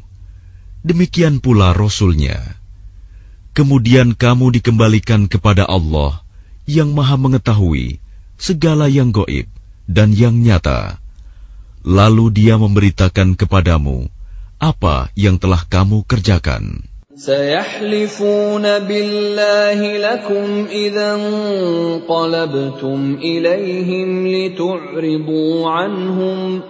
Demikian 0.85 1.39
pula 1.41 1.71
Rasulnya. 1.73 2.37
Kemudian 3.51 4.15
kamu 4.15 4.55
dikembalikan 4.59 5.27
kepada 5.27 5.67
Allah 5.67 6.23
yang 6.63 6.95
maha 6.95 7.19
mengetahui 7.19 7.99
segala 8.39 8.87
yang 8.87 9.11
goib 9.11 9.47
dan 9.91 10.15
yang 10.15 10.39
nyata. 10.39 10.99
Lalu 11.83 12.31
dia 12.31 12.55
memberitakan 12.55 13.35
kepadamu 13.35 14.07
apa 14.61 15.09
yang 15.17 15.41
telah 15.41 15.65
kamu 15.67 16.05
kerjakan. 16.05 16.85
سيحلفون 17.21 18.63
بالله 18.87 19.79
لكم 19.97 20.47
إذا 20.71 21.09
انقلبتم 21.21 22.99
إليهم 23.21 24.09
لتعرضوا 24.27 25.69
عنهم 25.69 26.61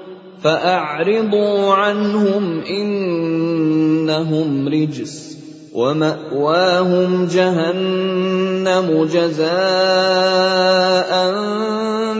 فأعرضوا 0.43 1.73
عنهم 1.73 2.43
إنهم 2.67 4.67
رجس 4.67 5.37
ومأواهم 5.75 7.11
جهنم 7.31 8.87
جزاء 9.13 11.09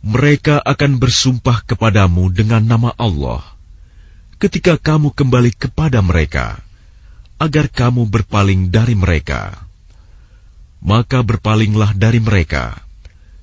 mereka 0.00 0.60
akan 0.64 0.96
bersumpah 0.96 1.60
kepadamu 1.68 2.32
dengan 2.32 2.64
nama 2.64 2.90
Allah 2.96 3.44
ketika 4.40 4.80
kamu 4.80 5.12
kembali 5.12 5.52
kepada 5.52 6.00
mereka, 6.00 6.56
agar 7.36 7.68
kamu 7.68 8.08
berpaling 8.08 8.72
dari 8.72 8.96
mereka. 8.96 9.52
Maka 10.80 11.20
berpalinglah 11.20 11.92
dari 11.92 12.24
mereka, 12.24 12.72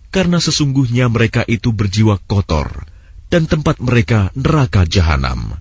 karena 0.09 0.41
sesungguhnya 0.41 1.05
mereka 1.05 1.45
itu 1.45 1.69
berjiwa 1.69 2.17
kotor, 2.25 2.89
dan 3.29 3.45
tempat 3.45 3.77
mereka 3.77 4.33
neraka 4.33 4.89
jahanam, 4.89 5.53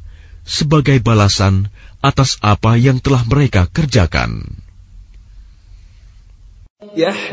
sebagai 0.49 1.05
balasan 1.05 1.69
atas 2.01 2.41
apa 2.41 2.81
yang 2.81 2.97
telah 3.05 3.21
mereka 3.29 3.69
kerjakan. 3.69 4.41
Mereka 6.77 7.33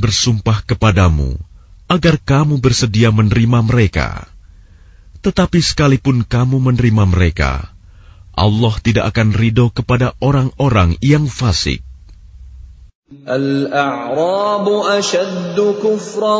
bersumpah 0.00 0.64
kepadamu 0.64 1.36
agar 1.84 2.16
kamu 2.16 2.64
bersedia 2.64 3.12
menerima 3.12 3.60
mereka. 3.60 4.24
Tetapi 5.20 5.60
sekalipun 5.60 6.24
kamu 6.24 6.56
menerima 6.64 7.04
mereka, 7.04 7.73
Allah 8.34 8.74
tidak 8.82 9.04
akan 9.14 9.28
ridho 9.34 9.70
kepada 9.70 10.14
orang-orang 10.20 10.98
yang 11.02 11.26
fasik. 11.30 11.82
الأعراب 13.28 14.66
أشد 14.98 15.54
كفرا 15.54 16.36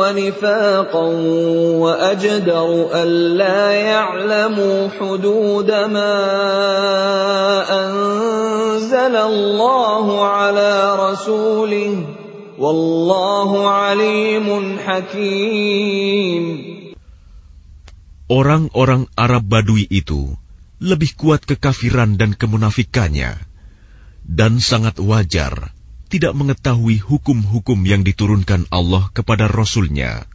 ونفاقا 0.00 1.06
وأجدر 1.82 2.68
ألا 2.94 3.60
يعلموا 3.72 4.78
حدود 4.96 5.70
ما 5.92 6.18
أنزل 7.68 9.14
الله 9.16 10.06
على 10.24 10.72
رسوله 11.10 11.92
والله 12.58 13.50
عليم 13.68 14.46
حكيم 14.86 16.44
Orang-orang 18.32 19.04
Arab 19.20 19.44
Badui 19.44 19.84
itu 19.92 20.32
lebih 20.90 21.14
kuat 21.14 21.46
kekafiran 21.46 22.18
dan 22.20 22.30
kemunafikannya, 22.34 23.38
dan 24.26 24.58
sangat 24.58 24.98
wajar 24.98 25.70
tidak 26.10 26.34
mengetahui 26.34 26.98
hukum-hukum 26.98 27.86
yang 27.86 28.02
diturunkan 28.02 28.66
Allah 28.68 29.06
kepada 29.16 29.46
Rasul-Nya. 29.48 30.26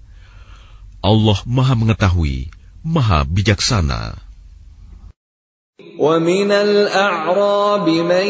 Allah 1.04 1.38
Maha 1.44 1.76
Mengetahui, 1.76 2.48
Maha 2.82 3.28
Bijaksana. 3.28 4.24
ومن 5.98 6.50
الأعراب 6.52 7.90
من 7.90 8.28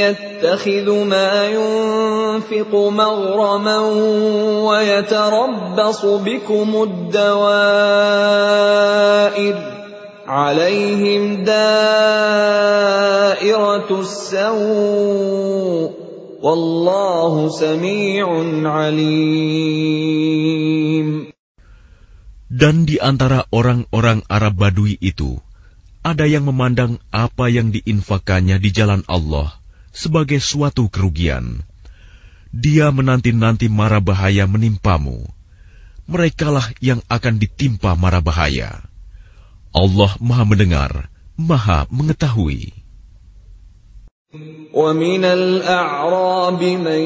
يتخذ 0.00 1.04
ما 1.04 1.44
ينفق 1.48 2.72
مغرما 2.74 3.78
ويتربص 4.68 6.04
بكم 6.04 6.68
الدوائر 6.82 9.81
عليهم 10.28 11.44
دائرة 11.44 13.90
السوء 13.90 15.90
والله 16.42 17.34
سميع 17.50 18.26
عليم 18.62 21.32
Dan 22.52 22.84
di 22.84 23.00
antara 23.00 23.48
orang-orang 23.48 24.20
Arab 24.28 24.60
Badui 24.60 25.00
itu, 25.00 25.40
ada 26.04 26.28
yang 26.28 26.44
memandang 26.44 27.00
apa 27.08 27.48
yang 27.48 27.72
diinfakannya 27.72 28.60
di 28.60 28.68
jalan 28.76 29.00
Allah 29.08 29.56
sebagai 29.96 30.36
suatu 30.36 30.92
kerugian. 30.92 31.64
Dia 32.52 32.92
menanti-nanti 32.92 33.72
mara 33.72 34.04
bahaya 34.04 34.44
menimpamu. 34.44 35.24
Merekalah 36.04 36.76
yang 36.84 37.00
akan 37.08 37.40
ditimpa 37.40 37.96
mara 37.96 38.20
bahaya. 38.20 38.84
Allah 39.74 40.12
Maha 40.20 40.44
Mendengar, 40.44 40.92
Maha 41.40 41.86
Mengetahui. 41.90 42.72
ومن 44.72 45.20
الأعراب 45.24 46.62
من 46.62 47.02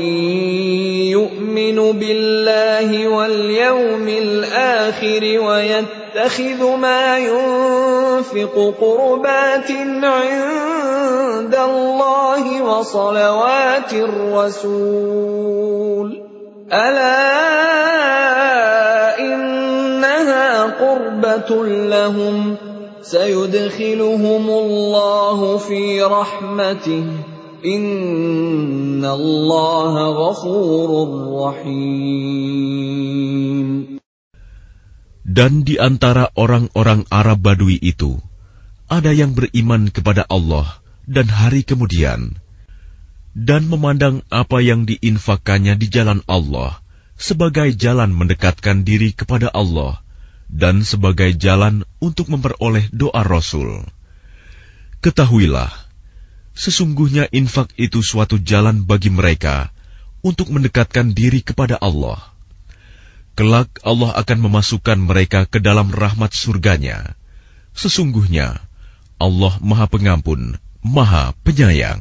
يؤمن 1.10 1.78
بالله 1.98 2.90
واليوم 3.08 4.04
الآخر 4.08 5.22
ويتخذ 5.46 6.76
ما 6.78 7.18
ينفق 7.18 8.54
قربات 8.80 9.66
عند 10.02 11.54
الله 11.54 12.44
وصلوات 12.62 13.92
الرسول 13.92 16.08
ألا 16.72 17.85
ضربة 20.96 21.50
لهم 21.94 22.36
سيدخلهم 23.02 24.44
الله 24.64 25.38
في 25.58 26.02
رحمته 26.02 27.04
إن 27.64 29.04
الله 29.04 29.94
غفور 30.24 30.90
رحيم 31.42 33.96
Dan 35.26 35.66
di 35.68 35.74
antara 35.76 36.32
orang-orang 36.38 37.02
Arab 37.12 37.44
Badui 37.44 37.76
itu, 37.84 38.16
ada 38.88 39.12
yang 39.12 39.34
beriman 39.36 39.92
kepada 39.92 40.24
Allah 40.32 40.80
dan 41.04 41.28
hari 41.28 41.60
kemudian, 41.60 42.40
dan 43.36 43.68
memandang 43.68 44.24
apa 44.32 44.64
yang 44.64 44.88
diinfakannya 44.88 45.76
di 45.76 45.92
jalan 45.92 46.24
Allah 46.24 46.80
sebagai 47.20 47.68
jalan 47.76 48.16
mendekatkan 48.16 48.88
diri 48.88 49.12
kepada 49.12 49.52
Allah– 49.52 50.00
dan 50.50 50.86
sebagai 50.86 51.34
jalan 51.36 51.82
untuk 51.98 52.30
memperoleh 52.30 52.88
doa 52.94 53.22
Rasul. 53.26 53.82
Ketahuilah, 55.02 55.70
sesungguhnya 56.56 57.28
infak 57.34 57.70
itu 57.78 58.00
suatu 58.02 58.40
jalan 58.40 58.86
bagi 58.86 59.10
mereka 59.12 59.70
untuk 60.22 60.50
mendekatkan 60.50 61.12
diri 61.14 61.42
kepada 61.44 61.76
Allah. 61.78 62.18
Kelak 63.36 63.68
Allah 63.84 64.16
akan 64.16 64.38
memasukkan 64.48 64.96
mereka 64.96 65.44
ke 65.44 65.60
dalam 65.60 65.92
rahmat 65.92 66.32
surganya. 66.32 67.12
Sesungguhnya, 67.76 68.56
Allah 69.20 69.52
Maha 69.60 69.84
Pengampun, 69.92 70.56
Maha 70.80 71.36
Penyayang. 71.44 72.00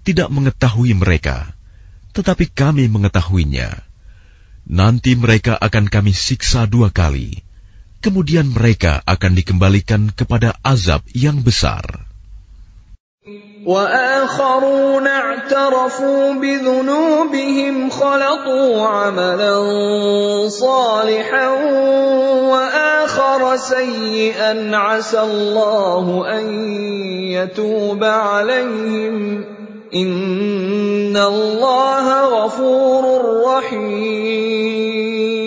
tidak 0.02 0.28
mengetahui 0.34 0.92
mereka, 0.96 1.52
tetapi 2.16 2.50
kami 2.50 2.88
mengetahuinya. 2.90 3.70
Nanti 4.72 5.14
mereka 5.14 5.54
akan 5.60 5.86
kami 5.86 6.12
siksa 6.16 6.66
dua 6.66 6.88
kali, 6.90 7.42
kemudian 8.00 8.46
mereka 8.50 9.02
akan 9.04 9.32
dikembalikan 9.38 10.02
kepada 10.10 10.54
azab 10.64 11.02
yang 11.12 11.42
besar. 11.46 12.10
وآخرون 13.66 15.06
اعترفوا 15.06 16.24
بذنوبهم 16.42 17.74
خلطوا 17.90 18.86
عملا 18.86 19.58
صالحا 20.48 21.48
وآخر 22.52 23.56
سيئا 23.56 24.76
عسى 24.76 25.20
الله 25.22 26.30
أن 26.38 26.44
يتوب 27.30 28.04
عليهم 28.04 29.44
إن 29.94 31.16
الله 31.16 32.06
غفور 32.26 33.04
رحيم 33.46 35.42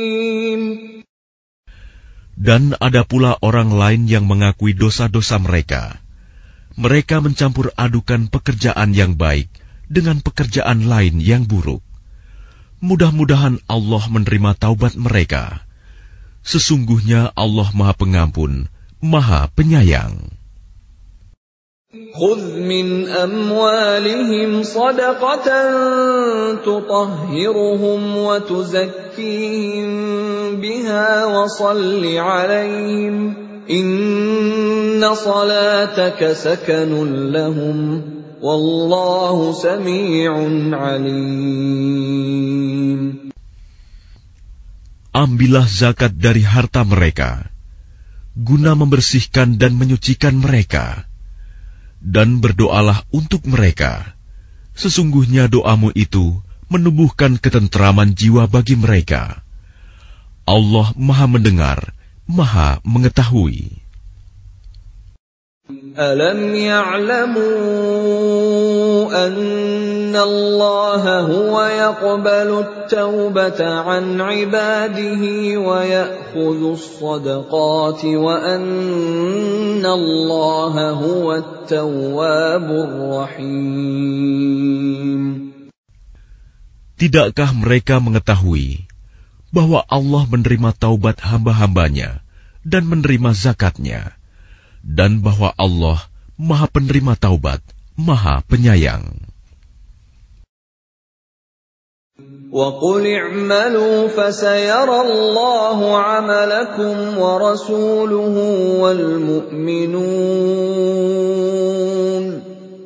Dan 2.45 2.77
ada 2.77 3.01
pula 3.03 3.37
orang 3.41 3.73
lain 3.73 4.05
yang 4.05 4.29
mengakui 4.29 4.77
dosa-dosa 4.77 5.41
mereka 5.41 6.04
mereka 6.75 7.23
mencampur 7.23 7.71
adukan 7.79 8.27
pekerjaan 8.27 8.91
yang 8.91 9.15
baik 9.15 9.47
dengan 9.87 10.19
pekerjaan 10.19 10.85
lain 10.85 11.23
yang 11.23 11.47
buruk. 11.47 11.81
Mudah-mudahan 12.83 13.63
Allah 13.71 14.03
menerima 14.11 14.51
taubat 14.59 14.93
mereka. 14.99 15.63
Sesungguhnya 16.45 17.31
Allah 17.33 17.67
Maha 17.73 17.95
Pengampun, 17.97 18.67
Maha 19.01 19.47
Penyayang. 19.55 20.35
خذ 22.15 22.59
من 22.59 23.07
أموالهم 23.07 24.63
صدقة 24.67 25.47
تطهرهم 26.67 28.01
وتزكيهم 28.17 29.89
بها 30.59 31.07
وصل 31.25 32.03
عليهم 32.17 33.15
Ambillah 33.67 35.91
zakat 45.65 46.13
dari 46.13 46.45
harta 46.45 46.85
mereka, 46.85 47.49
guna 48.37 48.77
membersihkan 48.77 49.57
dan 49.57 49.73
menyucikan 49.73 50.37
mereka, 50.37 51.09
dan 52.05 52.37
berdoalah 52.45 53.01
untuk 53.09 53.49
mereka. 53.49 54.13
Sesungguhnya 54.77 55.49
doamu 55.49 55.89
itu 55.97 56.37
menumbuhkan 56.69 57.41
ketentraman 57.41 58.13
jiwa 58.13 58.45
bagi 58.45 58.77
mereka. 58.77 59.41
Allah 60.45 60.93
Maha 61.01 61.25
Mendengar 61.25 61.94
Maha 62.27 62.81
Mengetahui. 62.81 63.85
Alam 65.95 66.53
ya'lamu 66.53 67.49
anna 69.13 70.21
Allah 70.25 71.05
huwa 71.25 71.65
yaqbalu 71.71 72.53
at-taubata 72.65 73.85
'an 73.89 74.17
'ibadihi 74.21 75.57
wa 75.61 75.81
ya'khudhu 75.89 76.77
as-sadaqati 76.77 78.13
wa 78.17 78.41
anna 78.45 79.89
Allah 79.89 80.73
huwa 81.01 81.33
at-tawwabur 81.41 82.89
rahim 83.25 85.21
Tidakkah 86.97 87.51
mereka 87.57 87.97
mengetahui 87.97 88.84
bahwa 89.57 89.79
Allah 89.97 90.23
menerima 90.33 90.69
taubat 90.83 91.17
hamba-hambanya 91.23 92.19
dan 92.67 92.83
menerima 92.91 93.31
zakatnya, 93.31 94.01
dan 94.83 95.23
bahwa 95.25 95.49
Allah 95.55 95.99
Maha 96.35 96.67
Penerima 96.67 97.15
Taubat, 97.15 97.63
Maha 97.95 98.43
Penyayang. 98.51 99.23
وقل 102.55 103.03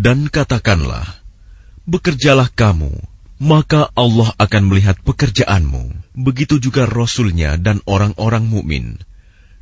Dan 0.00 0.20
katakanlah, 0.30 1.02
bekerjalah 1.82 2.46
kamu, 2.56 2.90
maka 3.42 3.90
Allah 3.98 4.30
akan 4.38 4.70
melihat 4.70 4.94
pekerjaanmu, 5.02 6.14
begitu 6.14 6.62
juga 6.62 6.86
Rasulnya 6.86 7.58
dan 7.58 7.82
orang-orang 7.90 8.46
mukmin, 8.46 9.02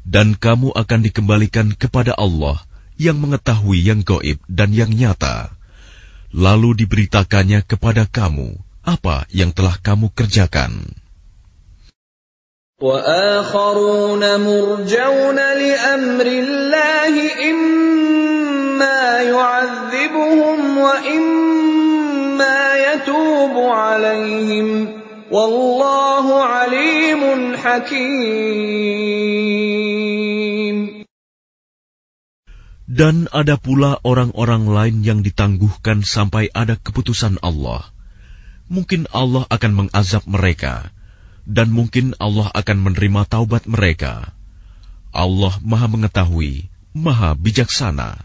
dan 0.04 0.36
kamu 0.38 0.76
akan 0.76 1.00
dikembalikan 1.00 1.72
kepada 1.72 2.12
Allah 2.12 2.60
yang 2.98 3.16
mengetahui 3.22 3.78
yang 3.88 4.02
goib 4.02 4.38
dan 4.50 4.70
yang 4.74 4.90
nyata. 4.90 5.54
Lalu 6.34 6.82
diberitakannya 6.84 7.64
kepada 7.70 8.04
kamu 8.04 8.50
apa 8.84 9.24
yang 9.32 9.50
telah 9.56 9.78
kamu 9.80 10.12
kerjakan. 10.12 10.98
وآخرون 12.78 14.22
مرجون 14.38 15.34
لأمر 15.38 16.26
dan 32.88 33.28
ada 33.36 33.60
pula 33.60 34.00
orang-orang 34.00 34.64
lain 34.64 34.96
yang 35.04 35.20
ditangguhkan 35.20 36.00
sampai 36.08 36.48
ada 36.56 36.80
keputusan 36.80 37.36
Allah. 37.44 37.84
Mungkin 38.72 39.04
Allah 39.12 39.44
akan 39.52 39.72
mengazab 39.76 40.24
mereka, 40.24 40.88
dan 41.44 41.68
mungkin 41.68 42.16
Allah 42.16 42.48
akan 42.48 42.80
menerima 42.88 43.28
taubat 43.28 43.68
mereka. 43.68 44.32
Allah 45.12 45.52
Maha 45.60 45.84
Mengetahui, 45.92 46.72
Maha 46.96 47.36
Bijaksana. 47.36 48.24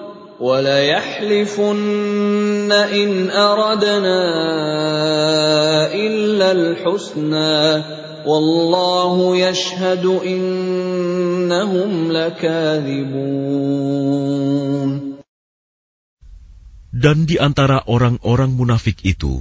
وليحلفن 0.41 2.71
إن 2.71 3.11
أردنا 3.29 4.21
إلا 5.93 6.51
الحسنى 6.51 7.61
والله 8.25 9.15
يشهد 9.37 10.05
إنهم 10.05 11.91
لكاذبون 12.11 15.11
Dan 17.01 17.25
di 17.25 17.39
antara 17.39 17.79
orang-orang 17.89 18.51
munafik 18.59 18.97
itu, 19.13 19.39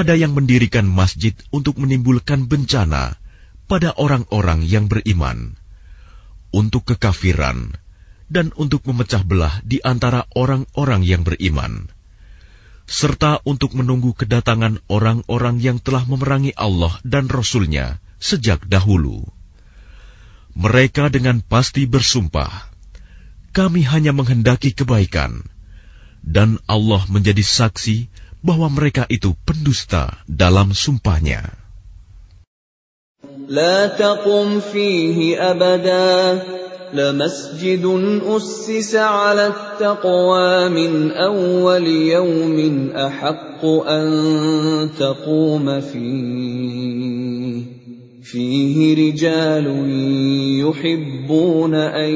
ada 0.00 0.12
yang 0.18 0.32
mendirikan 0.36 0.84
masjid 0.84 1.32
untuk 1.54 1.80
menimbulkan 1.80 2.44
bencana 2.50 3.16
pada 3.70 3.94
orang-orang 3.96 4.60
yang 4.66 4.90
beriman. 4.92 5.56
Untuk 6.52 6.82
kekafiran, 6.90 7.72
dan 8.32 8.48
untuk 8.56 8.88
memecah 8.88 9.20
belah 9.20 9.60
di 9.62 9.78
antara 9.84 10.24
orang-orang 10.32 11.04
yang 11.04 11.22
beriman, 11.28 11.92
serta 12.88 13.44
untuk 13.44 13.76
menunggu 13.76 14.16
kedatangan 14.16 14.80
orang-orang 14.88 15.60
yang 15.60 15.76
telah 15.76 16.04
memerangi 16.08 16.56
Allah 16.56 16.94
dan 17.04 17.28
Rasul-Nya 17.28 18.00
sejak 18.16 18.64
dahulu. 18.64 19.28
Mereka 20.56 21.12
dengan 21.12 21.44
pasti 21.52 21.84
bersumpah, 21.94 22.50
"Kami 23.52 23.84
hanya 23.92 24.12
menghendaki 24.16 24.72
kebaikan, 24.72 25.44
dan 26.24 26.56
Allah 26.74 27.02
menjadi 27.14 27.44
saksi 27.56 27.96
bahwa 28.40 28.68
mereka 28.72 29.04
itu 29.12 29.36
pendusta 29.44 30.08
dalam 30.24 30.72
sumpahnya." 30.72 31.60
لا 33.50 33.86
تقم 34.00 34.60
فيه 34.72 35.34
أبدا 35.54 36.04
لمسجد 36.92 37.84
أسس 38.28 38.94
على 38.94 39.46
التقوى 39.48 40.68
من 40.68 41.10
أول 41.10 41.86
يوم 41.86 42.88
أحق 42.96 43.64
أن 43.66 44.08
تقوم 44.98 45.80
فيه 45.80 47.62
فيه 48.22 48.76
رجال 49.08 49.64
يحبون 50.60 51.74
أن 51.74 52.10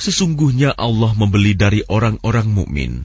Sesungguhnya 0.00 0.72
Allah 0.80 1.12
membeli 1.12 1.52
dari 1.52 1.84
orang-orang 1.84 2.48
mukmin 2.56 3.04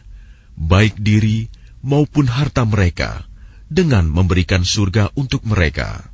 baik 0.55 0.95
diri 0.95 1.43
maupun 1.83 2.23
harta 2.23 2.63
mereka 2.63 3.27
dengan 3.67 4.07
memberikan 4.07 4.63
surga 4.63 5.11
untuk 5.19 5.43
mereka. 5.43 6.07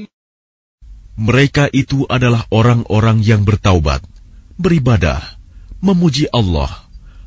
Mereka 1.18 1.68
itu 1.76 2.06
adalah 2.08 2.46
orang-orang 2.48 3.18
yang 3.20 3.42
bertaubat, 3.44 4.00
beribadah, 4.56 5.18
memuji 5.84 6.24
Allah, 6.32 6.70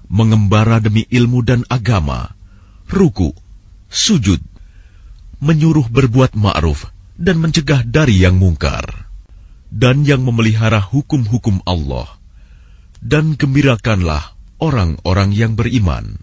mengembara 0.10 0.80
demi 0.82 1.04
ilmu 1.12 1.44
dan 1.46 1.62
agama, 1.70 2.32
ruku, 2.90 3.30
sujud, 3.92 4.40
menyuruh 5.44 5.86
berbuat 5.92 6.34
ma'ruf, 6.40 6.88
dan 7.20 7.38
mencegah 7.44 7.84
dari 7.84 8.16
yang 8.26 8.40
mungkar 8.42 9.01
dan 9.72 10.04
yang 10.04 10.28
memelihara 10.28 10.84
hukum-hukum 10.84 11.64
Allah, 11.64 12.20
dan 13.00 13.40
gembirakanlah 13.40 14.36
orang-orang 14.60 15.32
yang 15.32 15.56
beriman. 15.56 16.20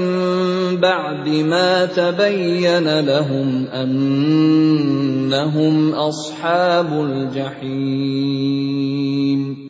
بعد 0.78 1.26
ما 1.42 1.82
تبين 1.90 2.86
لهم 3.00 3.48
أنهم 3.66 5.74
أصحاب 5.94 6.90
الجحيم 6.94 9.66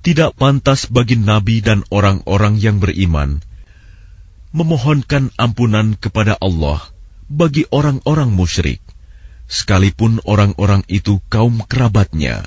Tidak 0.00 0.32
pantas 0.38 0.86
bagi 0.88 1.12
Nabi 1.18 1.58
dan 1.60 1.82
orang-orang 1.92 2.54
yang 2.56 2.78
beriman 2.80 3.42
memohonkan 4.54 5.28
ampunan 5.42 5.92
kepada 5.98 6.38
Allah 6.40 6.78
bagi 7.28 7.66
orang-orang 7.74 8.30
musyrik, 8.32 8.78
sekalipun 9.50 10.22
orang-orang 10.24 10.86
itu 10.88 11.18
kaum 11.28 11.60
kerabatnya. 11.68 12.46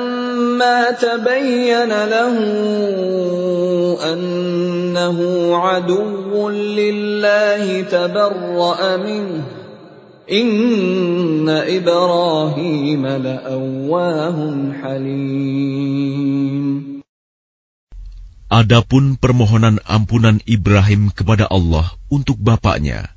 Adapun 18.51 19.15
permohonan 19.17 19.79
ampunan 19.87 20.37
Ibrahim 20.45 21.07
kepada 21.15 21.47
Allah 21.47 21.87
untuk 22.11 22.35
bapaknya, 22.37 23.07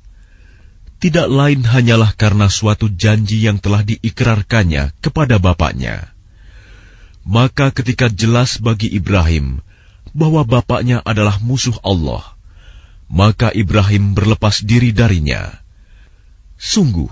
tidak 1.03 1.27
lain 1.27 1.61
hanyalah 1.67 2.11
karena 2.15 2.47
suatu 2.47 2.87
janji 2.87 3.43
yang 3.43 3.59
telah 3.59 3.83
diikrarkannya 3.83 4.95
kepada 5.03 5.35
bapaknya. 5.37 6.14
Maka 7.25 7.73
ketika 7.73 8.05
jelas 8.05 8.61
bagi 8.61 8.85
Ibrahim 8.93 9.65
bahwa 10.13 10.45
bapaknya 10.45 11.01
adalah 11.01 11.41
musuh 11.41 11.73
Allah, 11.81 12.21
maka 13.09 13.49
Ibrahim 13.49 14.13
berlepas 14.13 14.61
diri 14.61 14.93
darinya. 14.93 15.49
Sungguh, 16.61 17.09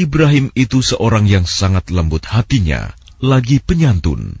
Ibrahim 0.00 0.48
itu 0.56 0.80
seorang 0.80 1.28
yang 1.28 1.44
sangat 1.44 1.92
lembut 1.92 2.24
hatinya, 2.24 2.96
lagi 3.20 3.60
penyantun. 3.60 4.40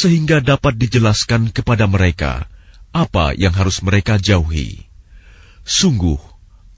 sehingga 0.00 0.36
dapat 0.50 0.74
dijelaskan 0.82 1.42
kepada 1.56 1.84
mereka 1.94 2.32
apa 3.02 3.24
yang 3.42 3.54
harus 3.60 3.78
mereka 3.86 4.14
jauhi. 4.28 4.68
Sungguh, 5.78 6.18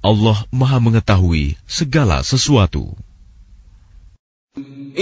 Allah 0.09 0.37
Maha 0.53 0.77
Mengetahui 0.85 1.47
segala 1.65 2.19
sesuatu. 2.31 2.85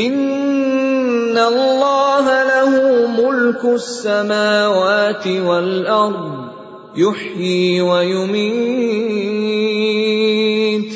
Inna 0.06 1.42
Allah 1.52 2.24
lahu 2.54 2.86
mulku 3.20 3.74
samawati 3.78 5.36
wal 5.42 5.86
ard 5.86 6.54
yuhyi 6.98 7.80
wa 7.88 7.98
yumit 8.12 10.88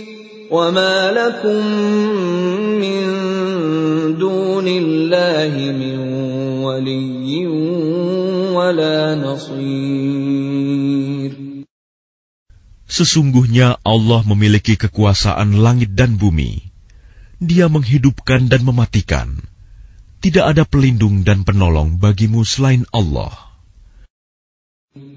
wa 0.55 0.70
ma 0.77 1.11
lakum 1.19 1.66
min 2.82 3.03
dunillahi 4.23 5.66
min 5.82 6.07
Sesungguhnya 12.89 13.69
Allah 13.85 14.20
memiliki 14.32 14.74
kekuasaan 14.77 15.57
langit 15.65 15.95
dan 15.97 16.20
bumi. 16.20 16.61
Dia 17.40 17.70
menghidupkan 17.73 18.51
dan 18.53 18.61
mematikan. 18.69 19.39
Tidak 20.20 20.45
ada 20.45 20.66
pelindung 20.69 21.23
dan 21.24 21.47
penolong 21.49 21.97
bagimu 22.03 22.43
selain 22.45 22.82
Allah. 22.93 23.48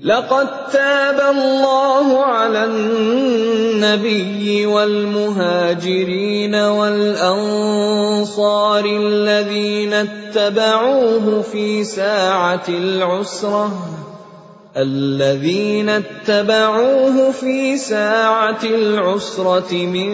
لقد 0.03 0.47
تاب 0.73 1.35
الله 1.35 2.23
على 2.25 2.63
النبي 2.65 4.65
والمهاجرين 4.65 6.55
والانصار 6.55 8.85
الذين 8.85 9.93
اتبعوه 9.93 11.41
في 11.41 11.83
ساعه 11.83 12.63
العسره 12.69 13.79
الذين 14.71 15.89
اتبعوه 15.99 17.31
في 17.31 17.77
ساعة 17.77 18.59
العسرة 18.63 19.73
من 19.83 20.09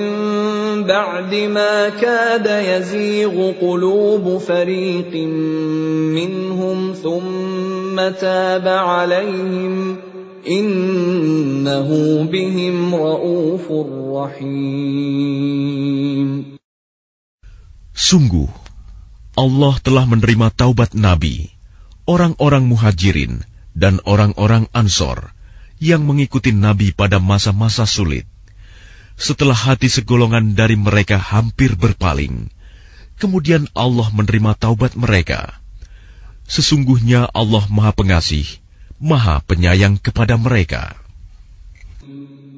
بعد 0.90 1.36
ما 1.54 1.90
كاد 1.90 2.48
يزيغ 2.82 3.52
قلوب 3.62 4.38
فريق 4.42 5.14
منهم 6.18 6.94
ثم 6.94 8.10
تاب 8.18 8.68
عليهم 8.68 9.96
إنه 10.50 11.90
بهم 12.26 12.96
رؤوف 12.96 13.70
رحيم 14.18 16.58
Sungguh, 17.98 18.46
Allah 19.42 19.74
telah 19.82 20.06
menerima 20.06 20.54
taubat 20.54 20.94
Nabi, 20.94 21.50
orang-orang 22.06 22.62
muhajirin, 22.70 23.42
dan 23.78 24.02
orang-orang 24.10 24.66
Ansor 24.74 25.30
yang 25.78 26.02
mengikuti 26.10 26.50
Nabi 26.50 26.90
pada 26.98 27.22
masa-masa 27.22 27.86
sulit. 27.86 28.26
Setelah 29.22 29.54
hati 29.58 29.86
segolongan 29.94 30.58
dari 30.58 30.74
mereka 30.78 31.22
hampir 31.22 31.78
berpaling, 31.78 32.50
kemudian 33.22 33.70
Allah 33.78 34.10
menerima 34.10 34.52
taubat 34.58 34.98
mereka. 34.98 35.58
Sesungguhnya 36.50 37.30
Allah 37.34 37.64
Maha 37.70 37.94
Pengasih, 37.94 38.50
Maha 38.98 39.46
Penyayang 39.46 39.98
kepada 40.02 40.38
mereka. 40.38 40.98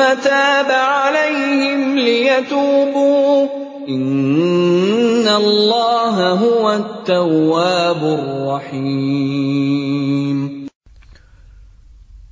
تاب 0.00 0.64
عليهم 0.70 1.92
ليتوبوا 1.98 3.48
إن 3.88 5.28
الله 5.28 6.16
هو 6.40 6.64
التواب 6.72 8.02
الرحيم 8.18 10.38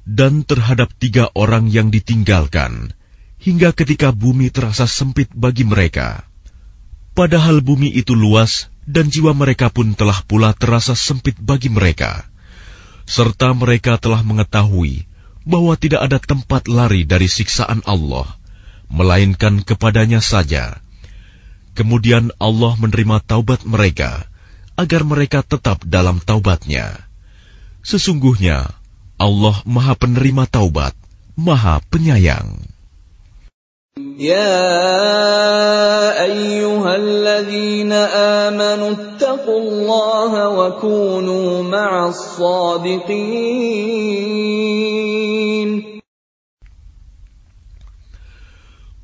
Dan 0.08 0.40
terhadap 0.42 0.88
tiga 0.98 1.28
orang 1.38 1.68
yang 1.70 1.92
ditinggalkan, 1.94 2.90
hingga 3.38 3.70
ketika 3.70 4.08
bumi 4.10 4.48
terasa 4.50 4.88
sempit 4.90 5.28
bagi 5.30 5.62
mereka. 5.62 6.26
Padahal 7.14 7.60
bumi 7.62 7.86
itu 7.92 8.16
luas 8.18 8.66
dan 8.88 9.06
jiwa 9.14 9.30
mereka 9.36 9.70
pun 9.70 9.92
telah 9.94 10.18
pula 10.26 10.50
terasa 10.58 10.96
sempit 10.98 11.36
bagi 11.38 11.70
mereka. 11.70 12.24
Serta 13.06 13.52
mereka 13.54 13.94
telah 14.00 14.24
mengetahui 14.26 15.06
bahwa 15.48 15.74
tidak 15.80 16.04
ada 16.04 16.20
tempat 16.20 16.68
lari 16.68 17.08
dari 17.08 17.24
siksaan 17.26 17.80
Allah, 17.88 18.28
melainkan 18.92 19.64
kepadanya 19.64 20.20
saja. 20.20 20.76
Kemudian 21.72 22.28
Allah 22.36 22.76
menerima 22.76 23.16
taubat 23.24 23.64
mereka, 23.64 24.28
agar 24.76 25.02
mereka 25.08 25.40
tetap 25.40 25.80
dalam 25.88 26.20
taubatnya. 26.20 27.00
Sesungguhnya, 27.80 28.68
Allah 29.16 29.56
maha 29.64 29.96
penerima 29.96 30.44
taubat, 30.46 30.92
maha 31.34 31.80
penyayang. 31.88 32.60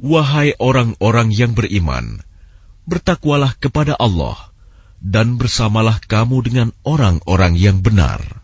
Wahai 0.04 0.52
orang-orang 0.60 1.32
yang 1.32 1.56
beriman, 1.56 2.22
bertakwalah 2.84 3.50
kepada 3.58 3.98
Allah 3.98 4.36
dan 5.00 5.40
bersamalah 5.40 5.98
kamu 6.06 6.36
dengan 6.46 6.68
orang-orang 6.86 7.54
yang 7.58 7.82
benar. 7.82 8.43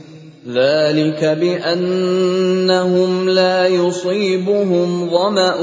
ذلك 0.47 1.21
بانهم 1.25 3.11
لا 3.29 3.59
يصيبهم 3.67 5.09
ظما 5.09 5.55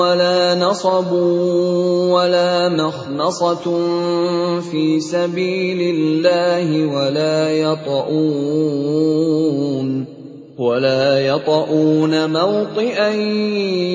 ولا 0.00 0.54
نصب 0.60 1.12
ولا 1.12 2.68
مخنصه 2.68 3.66
في 4.60 5.00
سبيل 5.00 5.94
الله 6.24 6.86
ولا 6.96 7.48
يطؤون 7.52 9.95
ولا 10.56 11.20
يطؤون 11.20 12.14
موطئا 12.32 13.10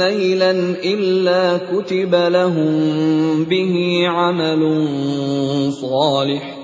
نيلا 0.00 0.52
الا 0.80 1.42
كتب 1.68 2.14
لهم 2.14 2.72
به 3.44 3.74
عمل 4.08 4.62
صالح 5.72 6.56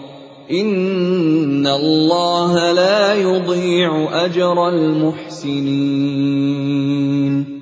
ان 0.50 1.66
الله 1.66 2.72
لا 2.72 3.14
يضيع 3.14 3.90
اجر 4.24 4.56
المحسنين 4.68 7.60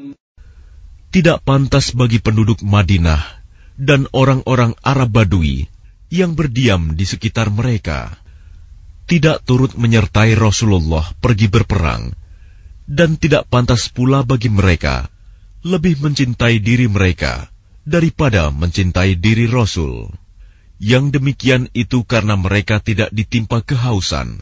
Tidak 1.08 1.40
pantas 1.40 1.96
bagi 1.96 2.20
penduduk 2.20 2.60
Madinah 2.62 3.40
dan 3.80 4.04
orang-orang 4.12 4.76
Arab 4.84 5.08
Badui 5.16 5.64
yang 6.09 6.32
berdiam 6.32 6.97
di 6.97 7.05
sekitar 7.05 7.52
mereka 7.52 8.16
tidak 9.09 9.44
turut 9.44 9.76
menyertai 9.76 10.32
Rasulullah 10.36 11.05
pergi 11.20 11.48
berperang 11.52 12.12
dan 12.89 13.20
tidak 13.20 13.48
pantas 13.52 13.93
pula 13.93 14.24
bagi 14.24 14.48
mereka 14.48 15.09
lebih 15.64 16.01
mencintai 16.01 16.60
diri 16.64 16.89
mereka 16.89 17.48
daripada 17.89 18.48
mencintai 18.52 19.16
diri 19.20 19.48
Rasul. 19.48 20.09
Yang 20.78 21.18
demikian 21.18 21.62
itu 21.74 22.06
karena 22.06 22.39
mereka 22.39 22.78
tidak 22.78 23.10
ditimpa 23.10 23.66
kehausan, 23.66 24.39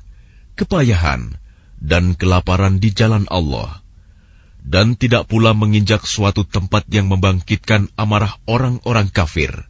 kepayahan, 0.52 1.32
dan 1.80 2.12
kelaparan 2.12 2.76
di 2.76 2.92
jalan 2.92 3.24
Allah, 3.32 3.80
dan 4.60 5.00
tidak 5.00 5.32
pula 5.32 5.56
menginjak 5.56 6.04
suatu 6.04 6.44
tempat 6.44 6.84
yang 6.92 7.08
membangkitkan 7.08 7.88
amarah 7.96 8.36
orang-orang 8.44 9.08
kafir 9.08 9.64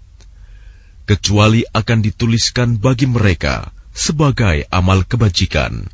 kecuali 1.07 1.63
akan 1.71 1.99
dituliskan 2.03 2.75
bagi 2.83 3.07
mereka 3.07 3.71
sebagai 3.95 4.67
amal 4.75 5.07
kebajikan 5.07 5.87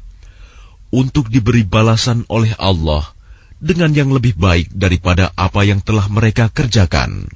untuk 0.88 1.28
diberi 1.28 1.68
balasan 1.68 2.24
oleh 2.32 2.56
Allah 2.56 3.04
dengan 3.60 3.92
yang 3.92 4.08
lebih 4.16 4.34
baik 4.40 4.72
daripada 4.72 5.28
apa 5.36 5.60
yang 5.68 5.84
telah 5.84 6.08
mereka 6.08 6.48
kerjakan. 6.48 7.28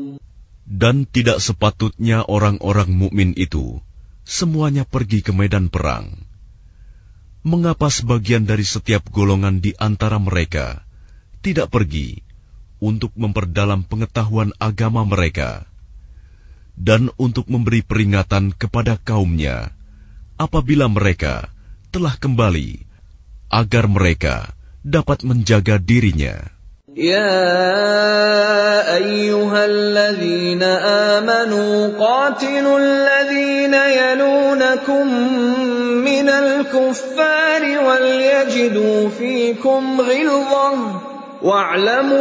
dan 0.81 0.95
tidak 1.15 1.37
sepatutnya 1.45 2.25
orang-orang 2.25 2.89
mukmin 3.01 3.37
itu 3.37 3.77
semuanya 4.25 4.81
pergi 4.81 5.21
ke 5.21 5.29
medan 5.29 5.69
perang. 5.69 6.09
Mengapa 7.45 7.89
sebagian 7.93 8.49
dari 8.49 8.65
setiap 8.65 9.05
golongan 9.13 9.61
di 9.61 9.77
antara 9.77 10.17
mereka 10.17 10.81
tidak 11.45 11.69
pergi 11.69 12.25
untuk 12.81 13.13
memperdalam 13.13 13.85
pengetahuan 13.85 14.49
agama 14.57 15.05
mereka 15.05 15.69
dan 16.73 17.13
untuk 17.21 17.45
memberi 17.45 17.85
peringatan 17.85 18.49
kepada 18.57 18.97
kaumnya 18.97 19.69
apabila 20.41 20.89
mereka 20.89 21.49
telah 21.93 22.13
kembali 22.17 22.69
agar 23.53 23.85
mereka 23.85 24.35
dapat 24.81 25.21
menjaga 25.29 25.77
dirinya? 25.77 26.41
يا 26.91 27.71
ايها 28.99 29.65
الذين 29.65 30.63
امنوا 31.15 31.87
قاتلوا 31.95 32.79
الذين 32.79 33.73
يلونكم 33.79 35.07
من 36.03 36.29
الكفار 36.29 37.61
وليجدوا 37.87 39.09
فيكم 39.09 40.01
غلظه 40.01 41.01
واعلموا 41.41 42.19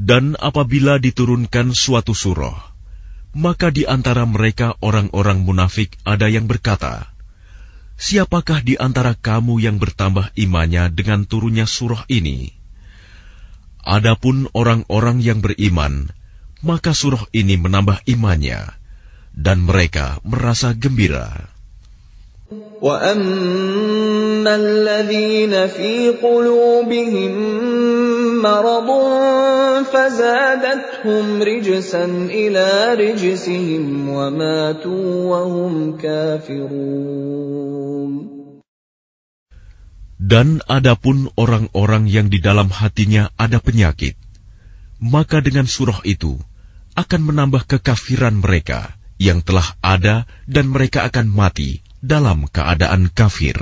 Dan 0.00 0.32
apabila 0.42 0.96
diturunkan 0.98 1.70
suatu 1.76 2.16
surah, 2.16 2.56
maka 3.36 3.68
di 3.70 3.86
antara 3.86 4.26
mereka 4.26 4.72
orang-orang 4.82 5.38
munafik 5.46 5.92
ada 6.02 6.26
yang 6.26 6.48
berkata, 6.50 7.06
Siapakah 8.00 8.64
di 8.66 8.74
antara 8.80 9.12
kamu 9.14 9.60
yang 9.62 9.76
bertambah 9.78 10.32
imannya 10.34 10.88
dengan 10.90 11.20
turunnya 11.30 11.68
surah 11.68 12.02
ini?' 12.08 12.50
Adapun 13.86 14.50
orang-orang 14.52 15.20
yang 15.24 15.40
beriman, 15.40 16.08
maka 16.60 16.92
surah 16.92 17.24
ini 17.32 17.56
menambah 17.56 18.02
imannya, 18.04 18.68
dan 19.32 19.64
mereka 19.64 20.20
merasa 20.24 20.74
gembira. 20.76 21.48
وَأَمَّا 22.80 24.54
الَّذِينَ 24.56 25.52
فِي 25.68 26.10
قُلُوبِهِم 26.18 27.34
مَّرَضٌ 28.42 28.86
فَزَادَتْهُمْ 29.92 31.42
رِجْسًا 31.42 32.04
إِلَى 32.32 32.94
رِجْسِهِمْ 32.96 34.08
وَمَاتُوا 34.08 35.06
وَهُمْ 35.28 35.98
كَافِرُونَ 36.00 38.39
dan 40.30 40.62
adapun 40.70 41.26
orang-orang 41.34 42.06
yang 42.06 42.30
di 42.30 42.38
dalam 42.38 42.70
hatinya 42.70 43.34
ada 43.34 43.58
penyakit, 43.58 44.14
maka 45.02 45.42
dengan 45.42 45.66
surah 45.66 46.06
itu 46.06 46.38
akan 46.94 47.20
menambah 47.34 47.66
kekafiran 47.66 48.38
mereka 48.38 48.94
yang 49.18 49.42
telah 49.42 49.66
ada 49.82 50.30
dan 50.46 50.70
mereka 50.70 51.02
akan 51.10 51.26
mati 51.26 51.82
dalam 51.98 52.46
keadaan 52.46 53.10
kafir. 53.10 53.58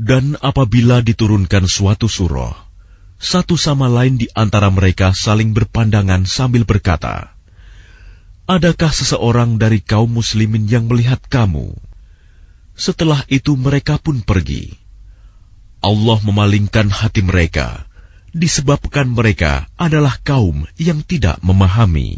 Dan 0.00 0.40
apabila 0.40 1.04
diturunkan 1.04 1.68
suatu 1.68 2.08
surah, 2.08 2.56
satu 3.20 3.60
sama 3.60 3.84
lain 3.84 4.16
di 4.16 4.32
antara 4.32 4.72
mereka 4.72 5.12
saling 5.12 5.52
berpandangan 5.52 6.24
sambil 6.24 6.64
berkata, 6.64 7.28
Adakah 8.48 8.88
seseorang 8.96 9.60
dari 9.60 9.84
kaum 9.84 10.08
muslimin 10.08 10.64
yang 10.72 10.88
melihat 10.88 11.20
kamu? 11.28 11.76
Setelah 12.72 13.28
itu 13.28 13.52
mereka 13.60 14.00
pun 14.00 14.24
pergi. 14.24 14.72
Allah 15.84 16.16
memalingkan 16.24 16.88
hati 16.88 17.20
mereka, 17.20 17.84
disebabkan 18.32 19.04
mereka 19.12 19.68
adalah 19.76 20.16
kaum 20.24 20.64
yang 20.80 21.04
tidak 21.04 21.36
memahami. 21.44 22.16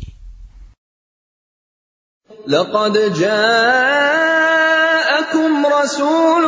رَسُولٌ 5.82 6.44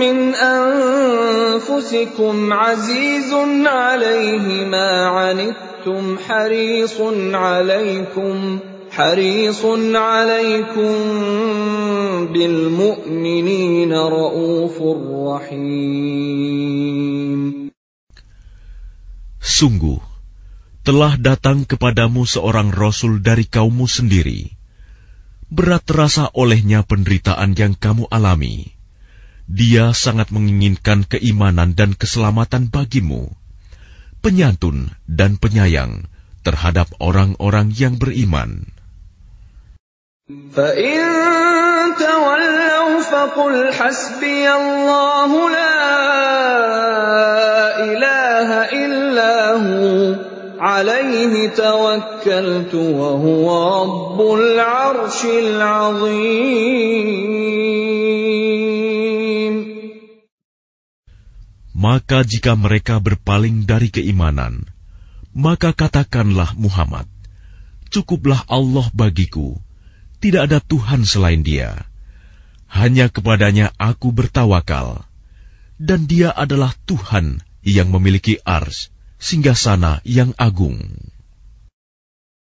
مِّنْ 0.00 0.18
أَنفُسِكُمْ 0.34 2.52
عَزِيزٌ 2.54 3.30
عَلَيْهِ 3.66 4.46
مَا 4.74 4.92
عَنِتُّمْ 5.18 6.10
حَرِيصٌ 6.26 7.00
عَلَيْكُمْ 7.44 8.58
حريص 8.98 9.58
عليكم 9.64 10.94
بالمؤمنين 12.34 13.92
رؤوف 13.92 14.78
رحيم 15.26 17.44
Sungguh, 19.58 20.00
telah 20.86 21.12
datang 21.28 21.62
kepadamu 21.70 22.22
seorang 22.34 22.74
Rasul 22.74 23.22
dari 23.28 23.46
kaummu 23.46 23.86
sendiri, 23.86 24.57
berat 25.48 25.82
terasa 25.88 26.28
olehnya 26.36 26.84
penderitaan 26.84 27.56
yang 27.56 27.72
kamu 27.72 28.04
alami. 28.12 28.68
Dia 29.48 29.96
sangat 29.96 30.28
menginginkan 30.28 31.08
keimanan 31.08 31.72
dan 31.72 31.96
keselamatan 31.96 32.68
bagimu, 32.68 33.32
penyantun 34.20 34.92
dan 35.08 35.40
penyayang 35.40 36.04
terhadap 36.44 36.92
orang-orang 37.00 37.72
yang 37.72 37.96
beriman. 37.96 38.68
عليه 50.58 51.54
توكلت 51.54 52.74
وهو 52.74 53.46
رب 53.74 54.16
العرش 54.38 55.20
العظيم 55.24 56.28
Maka 61.78 62.26
jika 62.26 62.58
mereka 62.58 62.98
berpaling 62.98 63.62
dari 63.62 63.86
keimanan, 63.94 64.66
maka 65.30 65.70
katakanlah 65.70 66.50
Muhammad, 66.58 67.06
Cukuplah 67.94 68.42
Allah 68.50 68.82
bagiku, 68.90 69.54
tidak 70.18 70.50
ada 70.50 70.58
Tuhan 70.58 71.06
selain 71.06 71.46
dia. 71.46 71.86
Hanya 72.66 73.06
kepadanya 73.06 73.70
aku 73.78 74.10
bertawakal, 74.10 75.06
dan 75.78 76.10
dia 76.10 76.34
adalah 76.34 76.74
Tuhan 76.82 77.46
yang 77.62 77.94
memiliki 77.94 78.42
ars, 78.42 78.90
singgasana 79.18 79.98
yang 80.06 80.30
agung. 80.38 80.78